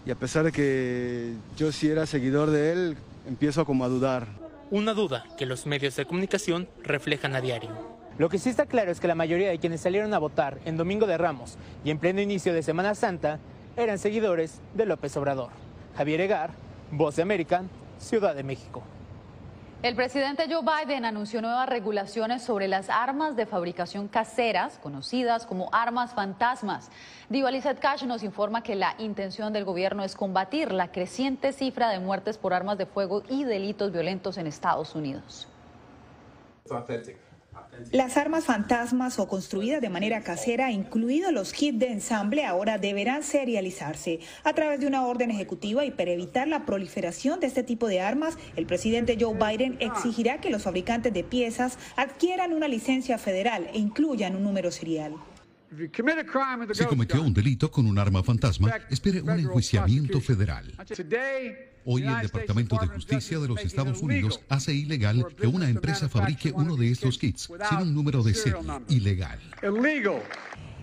y 0.07 0.11
a 0.11 0.14
pesar 0.16 0.44
de 0.44 0.52
que 0.52 1.33
yo 1.57 1.72
sí 1.72 1.88
era 1.88 2.07
seguidor 2.07 2.50
de 2.50 2.72
él, 2.72 2.96
empiezo 3.26 3.64
como 3.64 3.85
a 3.85 3.88
dudar. 3.88 4.26
Una 4.70 4.94
duda 4.94 5.24
que 5.38 5.46
los 5.46 5.66
medios 5.66 5.94
de 5.96 6.04
comunicación 6.04 6.68
reflejan 6.83 7.37
a 7.37 7.40
diario. 7.40 7.93
Lo 8.16 8.29
que 8.29 8.38
sí 8.38 8.48
está 8.48 8.66
claro 8.66 8.92
es 8.92 9.00
que 9.00 9.09
la 9.09 9.16
mayoría 9.16 9.50
de 9.50 9.59
quienes 9.59 9.81
salieron 9.81 10.14
a 10.14 10.20
votar 10.20 10.59
en 10.64 10.77
Domingo 10.77 11.07
de 11.07 11.18
Ramos 11.18 11.59
y 11.83 11.90
en 11.90 11.98
pleno 11.98 12.20
inicio 12.20 12.55
de 12.55 12.62
Semana 12.62 12.94
Santa 12.94 13.40
eran 13.77 13.98
seguidores 13.98 14.61
de 14.74 14.87
López 14.87 15.16
Obrador. 15.16 15.50
Javier 15.96 16.20
Egar, 16.20 16.50
Voz 16.92 17.16
de 17.16 17.22
América, 17.22 17.64
Ciudad 17.98 18.37
de 18.37 18.44
México. 18.44 18.85
El 19.83 19.96
presidente 19.96 20.46
Joe 20.48 20.62
Biden 20.62 21.05
anunció 21.05 21.42
nuevas 21.42 21.68
regulaciones 21.68 22.42
sobre 22.42 22.68
las 22.68 22.88
armas 22.88 23.35
de 23.35 23.46
fabricación 23.46 24.07
caseras, 24.07 24.79
conocidas 24.79 25.44
como 25.44 25.68
armas 25.72 26.14
fantasmas. 26.14 26.90
Diva 27.29 27.50
Lizette 27.50 27.81
Cash 27.81 28.05
nos 28.05 28.22
informa 28.22 28.62
que 28.62 28.77
la 28.77 28.94
intención 28.98 29.53
del 29.53 29.64
gobierno 29.64 30.05
es 30.05 30.14
combatir 30.14 30.70
la 30.70 30.92
creciente 30.92 31.53
cifra 31.53 31.90
de 31.90 31.98
muertes 31.98 32.38
por 32.38 32.55
armas 32.55 32.79
de 32.79 32.87
fuego 32.87 33.24
y 33.29 33.42
delitos 33.42 33.90
violentos 33.90 34.38
en 34.38 34.46
Estados 34.46 34.94
Unidos. 34.94 35.48
Las 37.90 38.17
armas 38.17 38.45
fantasmas 38.45 39.19
o 39.19 39.29
construidas 39.29 39.81
de 39.81 39.88
manera 39.88 40.23
casera, 40.23 40.71
incluidos 40.71 41.33
los 41.33 41.53
kits 41.53 41.79
de 41.79 41.88
ensamble, 41.88 42.45
ahora 42.45 42.79
deberán 42.79 43.23
serializarse 43.23 44.21
a 44.43 44.53
través 44.53 44.81
de 44.81 44.87
una 44.87 45.07
orden 45.07 45.31
ejecutiva 45.31 45.85
y 45.85 45.90
para 45.90 46.12
evitar 46.12 46.49
la 46.49 46.67
proliferación 46.67 47.40
de 47.40 47.47
este 47.47 47.62
tipo 47.62 47.87
de 47.88 48.01
armas, 48.01 48.38
el 48.57 48.67
presidente 48.67 49.17
Joe 49.21 49.35
Biden 49.35 49.77
exigirá 49.81 50.40
que 50.40 50.51
los 50.51 50.62
fabricantes 50.62 51.12
de 51.12 51.25
piezas 51.25 51.79
adquieran 51.97 52.53
una 52.53 52.69
licencia 52.69 53.19
federal 53.19 53.69
e 53.73 53.79
incluyan 53.79 54.37
un 54.37 54.45
número 54.45 54.71
serial. 54.71 55.14
Si 56.72 56.84
cometió 56.84 57.22
un 57.22 57.32
delito 57.32 57.70
con 57.70 57.87
un 57.87 57.98
arma 57.98 58.22
fantasma, 58.22 58.72
espere 58.90 59.22
un 59.22 59.30
enjuiciamiento 59.30 60.20
federal. 60.20 60.72
Hoy 61.87 62.02
el 62.02 62.20
Departamento 62.22 62.78
de 62.80 62.87
Justicia 62.88 63.38
de 63.38 63.48
los 63.48 63.60
Estados 63.60 64.00
Unidos 64.00 64.40
hace 64.48 64.72
ilegal 64.72 65.26
que 65.37 65.46
una 65.46 65.68
empresa 65.68 66.08
fabrique 66.08 66.52
uno 66.52 66.76
de 66.76 66.90
estos 66.90 67.18
kits 67.18 67.50
sin 67.68 67.78
un 67.78 67.94
número 67.94 68.22
de 68.22 68.34
serie 68.34 68.60
ilegal. 68.88 69.40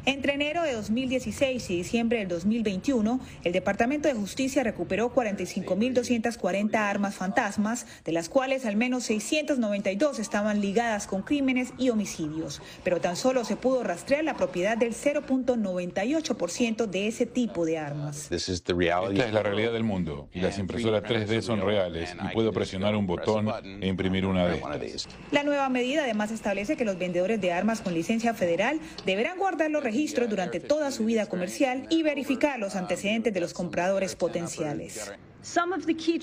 Entre 0.06 0.34
enero 0.34 0.64
de 0.64 0.74
2016 0.74 1.70
y 1.70 1.78
diciembre 1.78 2.18
del 2.18 2.28
2021, 2.28 3.20
el 3.44 3.52
Departamento 3.52 4.08
de 4.08 4.16
Justicia 4.16 4.64
recuperó 4.64 5.14
45.240 5.14 6.76
armas 6.76 7.14
fantasmas, 7.14 7.86
de 8.04 8.12
las 8.12 8.28
cuales 8.28 8.66
al 8.66 8.76
menos 8.76 9.04
692 9.04 10.18
estaban 10.18 10.60
ligadas 10.60 11.06
con 11.06 11.22
crímenes 11.22 11.74
y 11.78 11.90
homicidios, 11.90 12.64
pero 12.84 13.00
tan 13.00 13.16
solo 13.16 13.46
se 13.46 13.56
pudo 13.56 13.84
rastrear 13.84 14.24
la 14.24 14.34
propiedad 14.36 14.76
del 14.76 14.96
0.98% 14.96 16.88
de 16.88 17.08
ese 17.08 17.28
tipo 17.28 17.64
de 17.66 17.78
armas. 17.78 18.32
Esta 18.32 18.36
es 18.36 19.34
la 19.34 19.44
realidad 19.44 19.72
del 19.72 19.84
mundo 19.84 20.30
y 20.34 20.40
las 20.40 20.58
impresoras 20.58 21.04
3D 21.04 21.42
son 21.42 21.62
reales 21.62 22.16
y 22.24 22.34
puedo 22.34 22.52
presionar 22.52 22.96
un 22.96 23.06
botón 23.06 23.50
e 23.84 23.88
imprimir 23.88 24.26
una 24.26 24.48
de 24.48 24.56
estas. 24.56 25.08
La 25.32 25.44
nueva 25.44 25.70
medida 25.70 26.06
además 26.06 26.32
establece 26.32 26.76
que 26.76 26.86
los 26.86 26.98
vendedores 26.98 27.40
de 27.40 27.54
armas 27.54 27.82
con 27.82 27.94
licencia 27.94 28.34
federal 28.34 28.80
deberán 29.06 29.38
guardar 29.38 29.70
los 29.70 29.91
registros 29.92 30.30
durante 30.30 30.62
toda 30.62 30.90
su 30.90 31.04
vida 31.04 31.26
comercial 31.26 31.86
y 31.90 32.02
verificar 32.02 32.58
los 32.60 32.78
antecedentes 32.78 33.34
de 33.34 33.42
los 33.42 33.54
compradores 33.54 34.16
potenciales. 34.16 35.12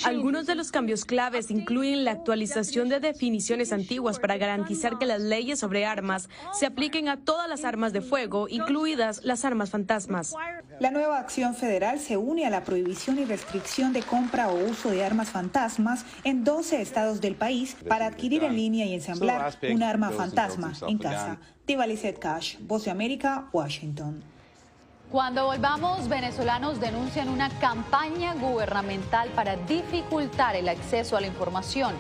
Algunos 0.05 0.47
de 0.47 0.55
los 0.55 0.71
cambios 0.71 1.05
claves 1.05 1.51
incluyen 1.51 2.05
la 2.05 2.13
actualización 2.13 2.89
de 2.89 3.01
definiciones 3.01 3.73
antiguas 3.73 4.19
para 4.21 4.39
garantizar 4.39 4.97
que 4.99 5.07
las 5.07 5.21
leyes 5.21 5.59
sobre 5.59 5.85
armas 5.85 6.29
se 6.53 6.67
apliquen 6.67 7.09
a 7.09 7.19
todas 7.19 7.49
las 7.49 7.65
armas 7.65 7.93
de 7.93 8.01
fuego, 8.01 8.49
incluidas 8.49 9.23
las 9.25 9.45
armas 9.45 9.71
fantasmas. 9.71 10.35
La 10.79 10.93
nueva 10.93 11.19
acción 11.19 11.55
federal 11.55 11.99
se 11.99 12.17
une 12.17 12.47
a 12.47 12.51
la 12.51 12.63
prohibición 12.63 13.19
y 13.19 13.25
restricción 13.25 13.93
de 13.93 14.03
compra 14.03 14.49
o 14.49 14.71
uso 14.71 14.91
de 14.91 15.05
armas 15.05 15.31
fantasmas 15.31 16.07
en 16.25 16.45
12 16.45 16.81
estados 16.81 17.21
del 17.21 17.35
país 17.35 17.77
para 17.89 18.07
adquirir 18.07 18.45
en 18.45 18.55
línea 18.55 18.87
y 18.87 18.95
ensamblar 18.95 19.59
un 19.71 19.83
arma 19.83 20.11
fantasma 20.11 20.73
en 20.87 20.99
casa. 20.99 21.39
Lizeth 21.77 22.19
Cash, 22.19 22.57
Voz 22.61 22.85
de 22.85 22.91
América, 22.91 23.49
Washington. 23.53 24.23
Cuando 25.11 25.47
volvamos, 25.47 26.09
venezolanos 26.09 26.81
denuncian 26.81 27.29
una 27.29 27.49
campaña 27.61 28.35
gubernamental 28.35 29.29
para 29.31 29.57
dificultar 29.57 30.57
el 30.57 30.69
acceso 30.69 31.17
a 31.17 31.21
la 31.21 31.27
información. 31.27 31.95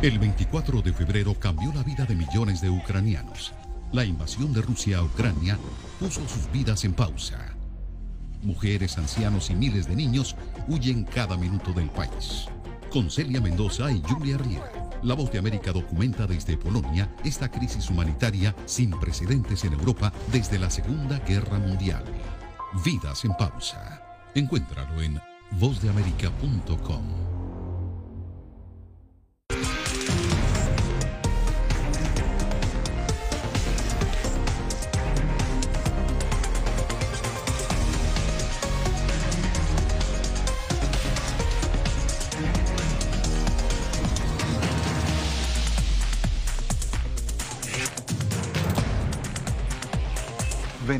El 0.00 0.18
24 0.18 0.82
de 0.82 0.92
febrero 0.92 1.34
cambió 1.38 1.72
la 1.72 1.82
vida 1.82 2.04
de 2.04 2.14
millones 2.14 2.60
de 2.60 2.68
ucranianos. 2.68 3.54
La 3.92 4.04
invasión 4.04 4.52
de 4.52 4.60
Rusia 4.60 4.98
a 4.98 5.02
Ucrania 5.02 5.58
puso 5.98 6.20
sus 6.28 6.50
vidas 6.52 6.84
en 6.84 6.92
pausa. 6.92 7.54
Mujeres, 8.44 8.98
ancianos 8.98 9.50
y 9.50 9.54
miles 9.54 9.88
de 9.88 9.96
niños 9.96 10.36
huyen 10.68 11.04
cada 11.04 11.36
minuto 11.36 11.72
del 11.72 11.90
país. 11.90 12.46
Con 12.90 13.10
Celia 13.10 13.40
Mendoza 13.40 13.90
y 13.90 14.02
Julia 14.02 14.38
Riera, 14.38 14.70
La 15.02 15.14
Voz 15.14 15.32
de 15.32 15.38
América 15.38 15.72
documenta 15.72 16.26
desde 16.26 16.56
Polonia 16.56 17.12
esta 17.24 17.50
crisis 17.50 17.90
humanitaria 17.90 18.54
sin 18.66 18.90
precedentes 18.90 19.64
en 19.64 19.72
Europa 19.72 20.12
desde 20.30 20.58
la 20.58 20.70
Segunda 20.70 21.18
Guerra 21.20 21.58
Mundial. 21.58 22.04
Vidas 22.84 23.24
en 23.24 23.32
pausa. 23.36 24.02
Encuéntralo 24.34 25.02
en 25.02 25.20
vozdeamerica.com. 25.52 27.33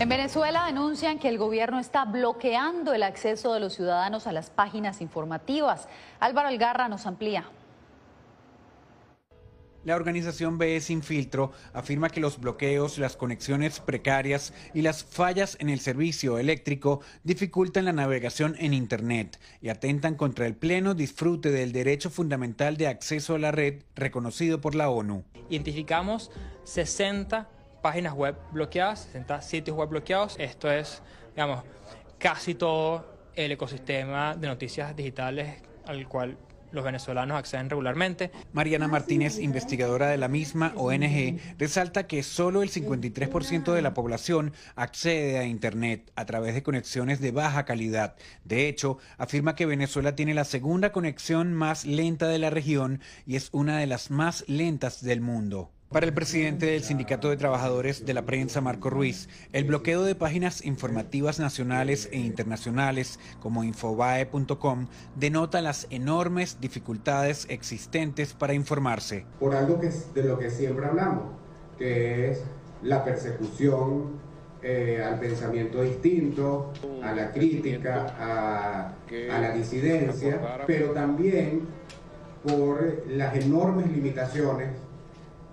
En 0.00 0.08
Venezuela 0.08 0.66
denuncian 0.66 1.18
que 1.18 1.28
el 1.28 1.38
gobierno 1.38 1.80
está 1.80 2.04
bloqueando 2.04 2.94
el 2.94 3.02
acceso 3.02 3.52
de 3.52 3.58
los 3.58 3.74
ciudadanos 3.74 4.28
a 4.28 4.32
las 4.32 4.48
páginas 4.48 5.00
informativas. 5.00 5.88
Álvaro 6.20 6.46
Algarra 6.46 6.88
nos 6.88 7.04
amplía. 7.04 7.50
La 9.84 9.96
organización 9.96 10.56
BE 10.56 10.80
Sin 10.80 11.02
Filtro 11.02 11.50
afirma 11.72 12.10
que 12.10 12.20
los 12.20 12.38
bloqueos, 12.38 12.98
las 12.98 13.16
conexiones 13.16 13.80
precarias 13.80 14.52
y 14.72 14.82
las 14.82 15.02
fallas 15.02 15.56
en 15.60 15.68
el 15.68 15.80
servicio 15.80 16.38
eléctrico 16.38 17.00
dificultan 17.24 17.86
la 17.86 17.92
navegación 17.92 18.54
en 18.60 18.74
Internet 18.74 19.40
y 19.60 19.68
atentan 19.68 20.14
contra 20.14 20.46
el 20.46 20.54
pleno 20.54 20.94
disfrute 20.94 21.50
del 21.50 21.72
derecho 21.72 22.08
fundamental 22.08 22.76
de 22.76 22.86
acceso 22.86 23.34
a 23.34 23.38
la 23.40 23.50
red 23.50 23.82
reconocido 23.96 24.60
por 24.60 24.76
la 24.76 24.90
ONU. 24.90 25.24
Identificamos 25.48 26.30
60 26.62 27.48
páginas 27.80 28.14
web 28.14 28.36
bloqueadas, 28.52 29.00
60 29.00 29.40
sitios 29.42 29.76
web 29.76 29.88
bloqueados. 29.88 30.36
Esto 30.38 30.70
es, 30.70 31.02
digamos, 31.34 31.64
casi 32.18 32.54
todo 32.54 33.04
el 33.34 33.52
ecosistema 33.52 34.34
de 34.34 34.48
noticias 34.48 34.94
digitales 34.96 35.62
al 35.86 36.08
cual 36.08 36.36
los 36.70 36.84
venezolanos 36.84 37.38
acceden 37.38 37.70
regularmente. 37.70 38.30
Mariana 38.52 38.88
Martínez, 38.88 39.38
investigadora 39.38 40.08
de 40.08 40.18
la 40.18 40.28
misma 40.28 40.72
ONG, 40.76 41.38
resalta 41.58 42.06
que 42.06 42.22
solo 42.22 42.62
el 42.62 42.70
53% 42.70 43.72
de 43.72 43.82
la 43.82 43.94
población 43.94 44.52
accede 44.76 45.38
a 45.38 45.44
Internet 45.44 46.10
a 46.14 46.26
través 46.26 46.54
de 46.54 46.62
conexiones 46.62 47.20
de 47.20 47.32
baja 47.32 47.64
calidad. 47.64 48.16
De 48.44 48.68
hecho, 48.68 48.98
afirma 49.16 49.54
que 49.54 49.66
Venezuela 49.66 50.14
tiene 50.14 50.34
la 50.34 50.44
segunda 50.44 50.92
conexión 50.92 51.54
más 51.54 51.84
lenta 51.84 52.28
de 52.28 52.38
la 52.38 52.50
región 52.50 53.00
y 53.26 53.36
es 53.36 53.48
una 53.52 53.78
de 53.78 53.86
las 53.86 54.10
más 54.10 54.44
lentas 54.48 55.02
del 55.02 55.20
mundo. 55.20 55.70
Para 55.90 56.04
el 56.04 56.12
presidente 56.12 56.66
del 56.66 56.82
Sindicato 56.82 57.30
de 57.30 57.38
Trabajadores 57.38 58.04
de 58.04 58.12
la 58.12 58.26
Prensa, 58.26 58.60
Marco 58.60 58.90
Ruiz, 58.90 59.30
el 59.54 59.64
bloqueo 59.64 60.02
de 60.02 60.14
páginas 60.14 60.62
informativas 60.66 61.40
nacionales 61.40 62.10
e 62.12 62.18
internacionales 62.18 63.18
como 63.40 63.64
infobae.com 63.64 64.86
denota 65.16 65.62
las 65.62 65.86
enormes 65.88 66.60
dificultades 66.60 67.46
existentes 67.48 68.34
para 68.34 68.52
informarse. 68.52 69.24
Por 69.40 69.56
algo 69.56 69.80
que 69.80 69.90
de 70.14 70.28
lo 70.28 70.38
que 70.38 70.50
siempre 70.50 70.84
hablamos, 70.84 71.22
que 71.78 72.32
es 72.32 72.42
la 72.82 73.02
persecución 73.02 74.10
eh, 74.62 75.02
al 75.02 75.18
pensamiento 75.18 75.80
distinto, 75.80 76.70
a 77.02 77.14
la 77.14 77.32
crítica, 77.32 78.92
a 79.08 79.40
la 79.40 79.52
disidencia, 79.52 80.38
pero 80.66 80.90
también 80.90 81.62
por 82.46 83.04
las 83.08 83.34
enormes 83.36 83.90
limitaciones 83.90 84.68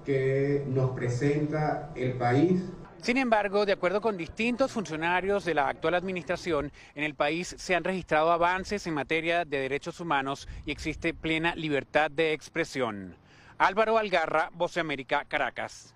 que 0.06 0.63
nos 0.68 0.91
presenta 0.91 1.89
el 1.96 2.13
país. 2.13 2.62
Sin 3.02 3.18
embargo, 3.18 3.65
de 3.65 3.74
acuerdo 3.74 4.02
con 4.02 4.18
distintos 4.18 4.72
funcionarios 4.72 5.46
de 5.46 5.54
la 5.54 5.70
actual 5.70 5.94
administración, 5.94 6.72
en 6.96 7.04
el 7.04 7.13
país 7.13 7.56
se 7.58 7.76
han 7.76 7.84
registrado 7.84 8.32
avances 8.32 8.88
en 8.88 8.94
materia 8.94 9.46
de 9.46 9.60
derechos 9.60 10.00
humanos 10.00 10.48
y 10.65 10.72
existe 10.72 11.13
plena 11.13 11.56
libertad 11.56 12.10
de 12.10 12.34
expresión. 12.34 13.15
Álvaro 13.58 13.98
Algarra, 13.98 14.50
Voz 14.54 14.74
de 14.74 14.82
América, 14.82 15.24
Caracas. 15.28 15.94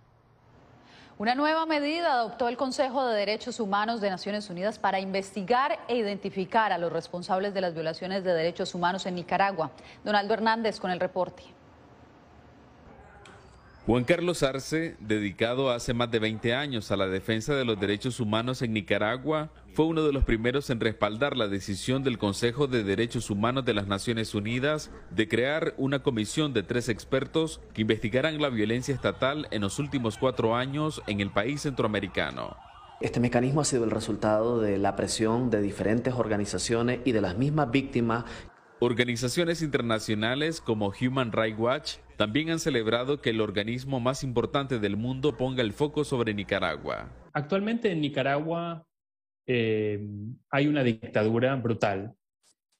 Una 1.17 1.35
nueva 1.35 1.65
medida 1.65 2.13
adoptó 2.13 2.47
el 2.47 2.55
Consejo 2.55 3.05
de 3.05 3.17
Derechos 3.17 3.59
Humanos 3.59 3.99
de 3.99 4.09
Naciones 4.09 4.49
Unidas 4.49 4.79
para 4.79 5.01
investigar 5.01 5.77
e 5.89 5.97
identificar 5.97 6.71
a 6.71 6.77
los 6.77 6.93
responsables 6.93 7.53
de 7.53 7.59
las 7.59 7.73
violaciones 7.73 8.23
de 8.23 8.31
derechos 8.33 8.73
humanos 8.73 9.05
en 9.05 9.15
Nicaragua. 9.15 9.71
Donaldo 10.05 10.33
Hernández 10.33 10.79
con 10.79 10.91
el 10.91 10.99
reporte. 11.01 11.43
Juan 13.89 14.03
Carlos 14.03 14.43
Arce, 14.43 14.95
dedicado 14.99 15.71
hace 15.71 15.95
más 15.95 16.11
de 16.11 16.19
20 16.19 16.53
años 16.53 16.91
a 16.91 16.95
la 16.95 17.07
defensa 17.07 17.55
de 17.55 17.65
los 17.65 17.79
derechos 17.79 18.19
humanos 18.19 18.61
en 18.61 18.71
Nicaragua, 18.71 19.49
fue 19.73 19.87
uno 19.87 20.03
de 20.03 20.13
los 20.13 20.25
primeros 20.25 20.69
en 20.69 20.79
respaldar 20.79 21.35
la 21.35 21.47
decisión 21.47 22.03
del 22.03 22.19
Consejo 22.19 22.67
de 22.67 22.83
Derechos 22.83 23.31
Humanos 23.31 23.65
de 23.65 23.73
las 23.73 23.87
Naciones 23.87 24.35
Unidas 24.35 24.91
de 25.09 25.27
crear 25.27 25.73
una 25.77 26.03
comisión 26.03 26.53
de 26.53 26.61
tres 26.61 26.87
expertos 26.87 27.61
que 27.73 27.81
investigarán 27.81 28.39
la 28.39 28.49
violencia 28.49 28.93
estatal 28.93 29.47
en 29.49 29.61
los 29.61 29.79
últimos 29.79 30.19
cuatro 30.19 30.55
años 30.55 31.01
en 31.07 31.19
el 31.19 31.31
país 31.31 31.61
centroamericano. 31.61 32.57
Este 33.01 33.19
mecanismo 33.19 33.61
ha 33.61 33.65
sido 33.65 33.85
el 33.85 33.91
resultado 33.91 34.61
de 34.61 34.77
la 34.77 34.95
presión 34.95 35.49
de 35.49 35.63
diferentes 35.63 36.13
organizaciones 36.13 36.99
y 37.05 37.11
de 37.11 37.21
las 37.21 37.39
mismas 37.39 37.71
víctimas 37.71 38.25
Organizaciones 38.81 39.61
internacionales 39.61 40.61
como 40.61 40.93
Human 41.01 41.33
Rights 41.33 41.59
Watch 41.59 41.97
también 42.19 42.49
han 42.49 42.59
celebrado 42.59 43.21
que 43.21 43.29
el 43.29 43.39
organismo 43.39 44.01
más 44.01 44.25
importante 44.25 44.77
del 44.77 44.97
mundo 44.97 45.37
ponga 45.37 45.61
el 45.61 45.71
foco 45.71 46.03
sobre 46.03 46.33
Nicaragua. 46.33 47.09
Actualmente 47.31 47.93
en 47.93 48.01
Nicaragua 48.01 48.85
eh, 49.47 50.05
hay 50.49 50.67
una 50.67 50.83
dictadura 50.83 51.55
brutal 51.55 52.13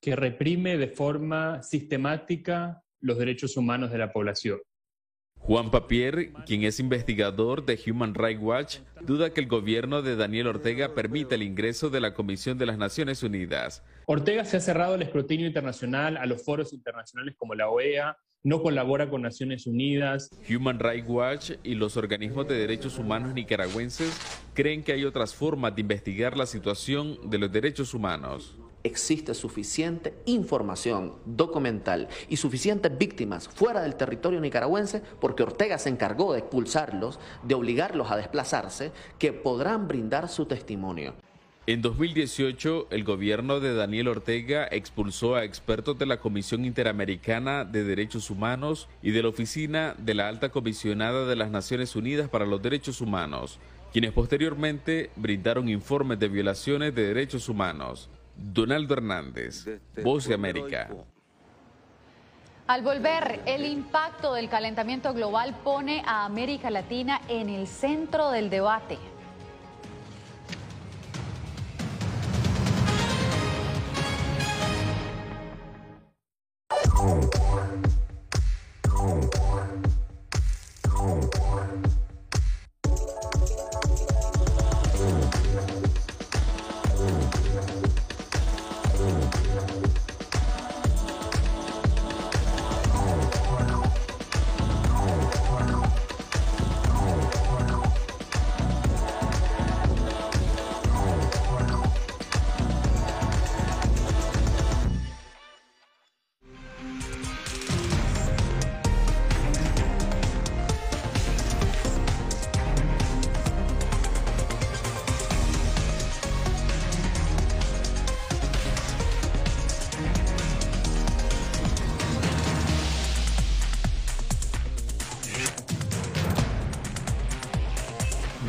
que 0.02 0.18
reprime 0.18 0.78
de 0.78 0.90
forma 0.90 1.64
sistemática 1.64 2.84
los 3.00 3.18
derechos 3.18 3.56
humanos 3.56 3.92
de 3.92 4.00
la 4.00 4.12
población. 4.12 4.60
Juan 5.38 5.72
Papier, 5.72 6.34
quien 6.46 6.64
es 6.64 6.82
investigador 6.82 7.66
de 7.66 7.80
Human 7.88 8.16
Rights 8.16 8.44
Watch, 8.44 8.80
duda 9.00 9.34
que 9.34 9.40
el 9.40 9.48
gobierno 9.48 10.02
de 10.02 10.18
Daniel 10.18 10.48
Ortega 10.48 10.94
permita 10.94 11.36
el 11.36 11.44
ingreso 11.44 11.90
de 11.90 12.02
la 12.02 12.14
Comisión 12.14 12.58
de 12.58 12.66
las 12.66 12.78
Naciones 12.78 13.24
Unidas. 13.24 13.86
Ortega 14.06 14.44
se 14.44 14.58
ha 14.58 14.60
cerrado 14.60 14.96
el 14.96 15.02
escrutinio 15.02 15.48
internacional 15.48 16.18
a 16.18 16.26
los 16.26 16.44
foros 16.44 16.74
internacionales 16.74 17.36
como 17.38 17.56
la 17.56 17.70
OEA, 17.70 18.18
no 18.44 18.62
colabora 18.62 19.10
con 19.10 19.22
Naciones 19.22 19.68
Unidas. 19.68 20.30
Human 20.50 20.80
Rights 20.80 21.08
Watch 21.08 21.52
y 21.64 21.76
los 21.76 21.98
organismos 21.98 22.48
de 22.48 22.56
derechos 22.56 22.98
humanos 22.98 23.34
nicaragüenses 23.34 24.18
creen 24.54 24.84
que 24.84 24.94
hay 24.94 25.04
otras 25.06 25.36
formas 25.36 25.76
de 25.76 25.82
investigar 25.82 26.38
la 26.38 26.46
situación 26.46 27.30
de 27.30 27.38
los 27.38 27.52
derechos 27.52 27.94
humanos 27.94 28.56
existe 28.84 29.34
suficiente 29.34 30.14
información 30.26 31.16
documental 31.26 32.08
y 32.30 32.38
suficientes 32.38 32.98
víctimas 32.98 33.48
fuera 33.48 33.82
del 33.82 33.96
territorio 33.96 34.40
nicaragüense, 34.40 35.02
porque 35.20 35.44
Ortega 35.44 35.78
se 35.78 35.90
encargó 35.90 36.34
de 36.34 36.40
expulsarlos, 36.40 37.20
de 37.44 37.56
obligarlos 37.56 38.10
a 38.10 38.16
desplazarse, 38.18 38.92
que 39.18 39.34
podrán 39.34 39.88
brindar 39.88 40.30
su 40.30 40.46
testimonio. 40.46 41.14
En 41.70 41.84
2018, 41.84 42.88
el 42.90 43.04
gobierno 43.04 43.60
de 43.60 43.76
Daniel 43.76 44.08
Ortega 44.08 44.68
expulsó 44.72 45.36
a 45.36 45.44
expertos 45.44 46.00
de 46.00 46.08
la 46.08 46.18
Comisión 46.18 46.66
Interamericana 46.66 47.64
de 47.64 47.84
Derechos 47.84 48.32
Humanos 48.32 48.90
y 49.04 49.12
de 49.12 49.22
la 49.22 49.30
Oficina 49.30 49.94
de 50.00 50.16
la 50.16 50.30
Alta 50.30 50.50
Comisionada 50.50 51.28
de 51.28 51.36
las 51.36 51.52
Naciones 51.52 51.96
Unidas 51.96 52.28
para 52.28 52.48
los 52.48 52.60
Derechos 52.64 53.02
Humanos, 53.02 53.60
quienes 53.94 54.14
posteriormente 54.14 55.12
brindaron 55.16 55.70
informes 55.70 56.18
de 56.18 56.30
violaciones 56.30 56.96
de 56.96 57.04
derechos 57.04 57.48
humanos. 57.48 58.10
Donaldo 58.36 58.96
Hernández, 58.96 59.68
Voz 60.04 60.28
de 60.28 60.34
América. 60.34 60.90
Al 62.66 62.82
volver, 62.82 63.42
el 63.46 63.68
impacto 63.68 64.34
del 64.34 64.50
calentamiento 64.50 65.14
global 65.14 65.56
pone 65.64 66.02
a 66.04 66.26
América 66.26 66.72
Latina 66.72 67.22
en 67.28 67.48
el 67.48 67.68
centro 67.68 68.32
del 68.32 68.50
debate. 68.50 68.98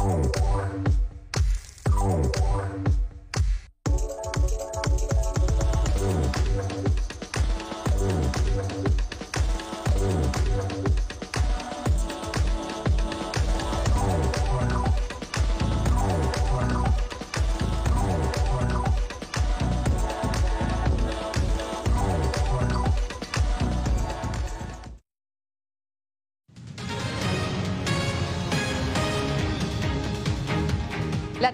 Oh. 0.00 0.37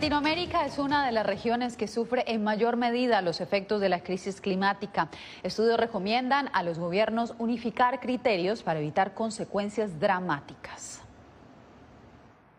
Latinoamérica 0.05 0.67
es 0.67 0.79
una 0.79 1.07
de 1.07 1.13
las 1.13 1.25
regiones 1.25 1.79
que 1.79 1.89
sufre 1.89 2.25
en 2.27 2.45
mayor 2.45 2.77
medida 2.77 3.23
los 3.23 3.41
efectos 3.41 3.81
de 3.81 3.89
la 3.89 4.03
crisis 4.03 4.43
climática. 4.43 5.09
Estudios 5.43 5.81
recomiendan 5.81 6.51
a 6.53 6.63
los 6.63 6.79
gobiernos 6.79 7.33
unificar 7.39 8.01
criterios 8.01 8.63
para 8.63 8.81
evitar 8.81 9.15
consecuencias 9.15 9.99
dramáticas. 9.99 11.01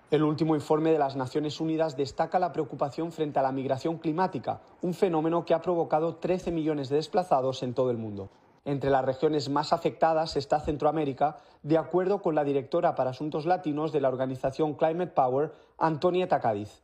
El 0.10 0.24
último 0.24 0.56
informe 0.56 0.92
de 0.92 0.98
las 0.98 1.16
Naciones 1.16 1.62
Unidas 1.62 1.96
destaca 1.96 2.40
la 2.40 2.52
preocupación 2.52 3.12
frente 3.12 3.38
a 3.38 3.44
la 3.44 3.52
migración 3.52 4.00
climática, 4.00 4.62
un 4.82 4.96
fenómeno 4.96 5.46
que 5.46 5.54
ha 5.54 5.62
provocado 5.62 6.16
13 6.16 6.50
millones 6.50 6.90
de 6.90 6.96
desplazados 6.96 7.62
en 7.62 7.76
todo 7.76 7.92
el 7.92 7.98
mundo. 7.98 8.32
Entre 8.66 8.90
las 8.90 9.06
regiones 9.06 9.50
más 9.50 9.72
afectadas 9.72 10.36
está 10.36 10.62
Centroamérica, 10.62 11.38
de 11.62 11.78
acuerdo 11.78 12.24
con 12.24 12.34
la 12.34 12.44
directora 12.44 12.96
para 12.96 13.12
Asuntos 13.12 13.46
Latinos 13.46 13.92
de 13.92 14.02
la 14.02 14.10
organización 14.10 14.74
Climate 14.74 15.12
Power, 15.12 15.54
Antonieta 15.78 16.40
Cádiz 16.40 16.82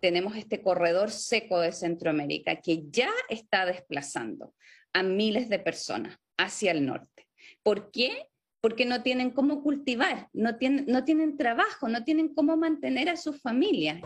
tenemos 0.00 0.36
este 0.36 0.62
corredor 0.62 1.10
seco 1.10 1.60
de 1.60 1.72
Centroamérica 1.72 2.56
que 2.56 2.84
ya 2.90 3.10
está 3.28 3.66
desplazando 3.66 4.54
a 4.92 5.02
miles 5.02 5.48
de 5.48 5.58
personas 5.58 6.18
hacia 6.36 6.70
el 6.70 6.86
norte. 6.86 7.26
¿Por 7.62 7.90
qué? 7.90 8.28
Porque 8.60 8.86
no 8.86 9.02
tienen 9.02 9.30
cómo 9.30 9.62
cultivar, 9.62 10.28
no 10.32 10.56
tienen, 10.56 11.36
trabajo, 11.36 11.88
no 11.88 12.04
tienen 12.04 12.34
cómo 12.34 12.56
mantener 12.56 13.08
a 13.08 13.16
sus 13.16 13.40
familias. 13.40 14.00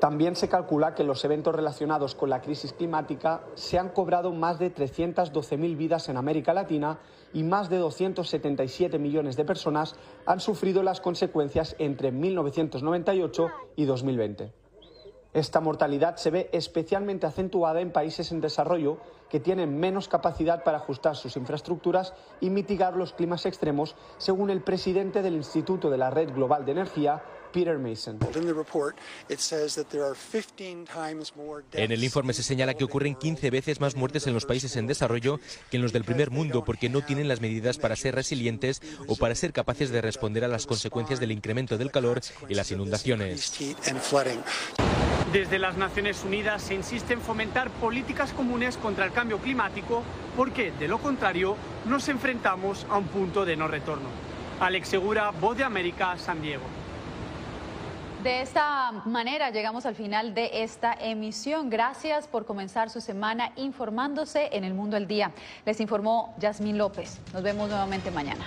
También 0.00 0.34
se 0.34 0.48
calcula 0.48 0.94
que 0.94 1.04
los 1.04 1.24
eventos 1.24 1.54
relacionados 1.54 2.14
con 2.14 2.30
la 2.30 2.40
crisis 2.40 2.72
climática 2.72 3.42
se 3.54 3.78
han 3.78 3.90
cobrado 3.90 4.32
más 4.32 4.58
de 4.58 4.74
312.000 4.74 5.76
vidas 5.76 6.08
en 6.08 6.16
América 6.16 6.54
Latina 6.54 6.98
y 7.34 7.42
más 7.42 7.68
de 7.68 7.76
277 7.76 8.98
millones 8.98 9.36
de 9.36 9.44
personas 9.44 9.94
han 10.24 10.40
sufrido 10.40 10.82
las 10.82 11.02
consecuencias 11.02 11.76
entre 11.78 12.12
1998 12.12 13.48
y 13.76 13.84
2020. 13.84 14.59
Esta 15.32 15.60
mortalidad 15.60 16.16
se 16.16 16.30
ve 16.30 16.50
especialmente 16.52 17.26
acentuada 17.26 17.80
en 17.80 17.92
países 17.92 18.32
en 18.32 18.40
desarrollo 18.40 18.98
que 19.28 19.38
tienen 19.38 19.78
menos 19.78 20.08
capacidad 20.08 20.64
para 20.64 20.78
ajustar 20.78 21.14
sus 21.14 21.36
infraestructuras 21.36 22.14
y 22.40 22.50
mitigar 22.50 22.96
los 22.96 23.12
climas 23.12 23.46
extremos, 23.46 23.94
según 24.18 24.50
el 24.50 24.60
presidente 24.60 25.22
del 25.22 25.34
Instituto 25.34 25.88
de 25.88 25.98
la 25.98 26.10
Red 26.10 26.32
Global 26.32 26.64
de 26.64 26.72
Energía, 26.72 27.22
Peter 27.52 27.78
Mason. 27.78 28.18
En 31.72 31.92
el 31.92 32.04
informe 32.04 32.32
se 32.32 32.42
señala 32.42 32.74
que 32.74 32.84
ocurren 32.84 33.14
15 33.14 33.50
veces 33.50 33.80
más 33.80 33.96
muertes 33.96 34.26
en 34.26 34.34
los 34.34 34.46
países 34.46 34.76
en 34.76 34.86
desarrollo 34.86 35.38
que 35.70 35.76
en 35.76 35.82
los 35.82 35.92
del 35.92 36.04
primer 36.04 36.30
mundo 36.30 36.64
porque 36.64 36.88
no 36.88 37.02
tienen 37.02 37.28
las 37.28 37.40
medidas 37.40 37.78
para 37.78 37.96
ser 37.96 38.14
resilientes 38.14 38.82
o 39.06 39.16
para 39.16 39.34
ser 39.34 39.52
capaces 39.52 39.90
de 39.90 40.00
responder 40.00 40.44
a 40.44 40.48
las 40.48 40.66
consecuencias 40.66 41.20
del 41.20 41.32
incremento 41.32 41.78
del 41.78 41.90
calor 41.90 42.20
y 42.48 42.54
las 42.54 42.70
inundaciones. 42.70 43.52
Desde 45.32 45.60
las 45.60 45.76
Naciones 45.76 46.24
Unidas 46.24 46.60
se 46.60 46.74
insiste 46.74 47.12
en 47.12 47.20
fomentar 47.20 47.70
políticas 47.70 48.32
comunes 48.32 48.76
contra 48.76 49.04
el 49.04 49.12
cambio 49.12 49.38
climático 49.38 50.02
porque, 50.36 50.72
de 50.72 50.88
lo 50.88 50.98
contrario, 50.98 51.56
nos 51.84 52.08
enfrentamos 52.08 52.84
a 52.90 52.98
un 52.98 53.04
punto 53.04 53.44
de 53.44 53.56
no 53.56 53.68
retorno. 53.68 54.08
Alex 54.58 54.88
Segura, 54.88 55.30
Voz 55.30 55.56
de 55.56 55.62
América, 55.62 56.18
San 56.18 56.42
Diego. 56.42 56.64
De 58.24 58.42
esta 58.42 58.90
manera 59.06 59.50
llegamos 59.50 59.86
al 59.86 59.94
final 59.94 60.34
de 60.34 60.64
esta 60.64 60.94
emisión. 60.94 61.70
Gracias 61.70 62.26
por 62.26 62.44
comenzar 62.44 62.90
su 62.90 63.00
semana 63.00 63.52
informándose 63.54 64.48
en 64.50 64.64
el 64.64 64.74
mundo 64.74 64.96
al 64.96 65.06
día. 65.06 65.30
Les 65.64 65.80
informó 65.80 66.34
Yasmín 66.40 66.76
López. 66.76 67.20
Nos 67.32 67.44
vemos 67.44 67.68
nuevamente 67.68 68.10
mañana. 68.10 68.46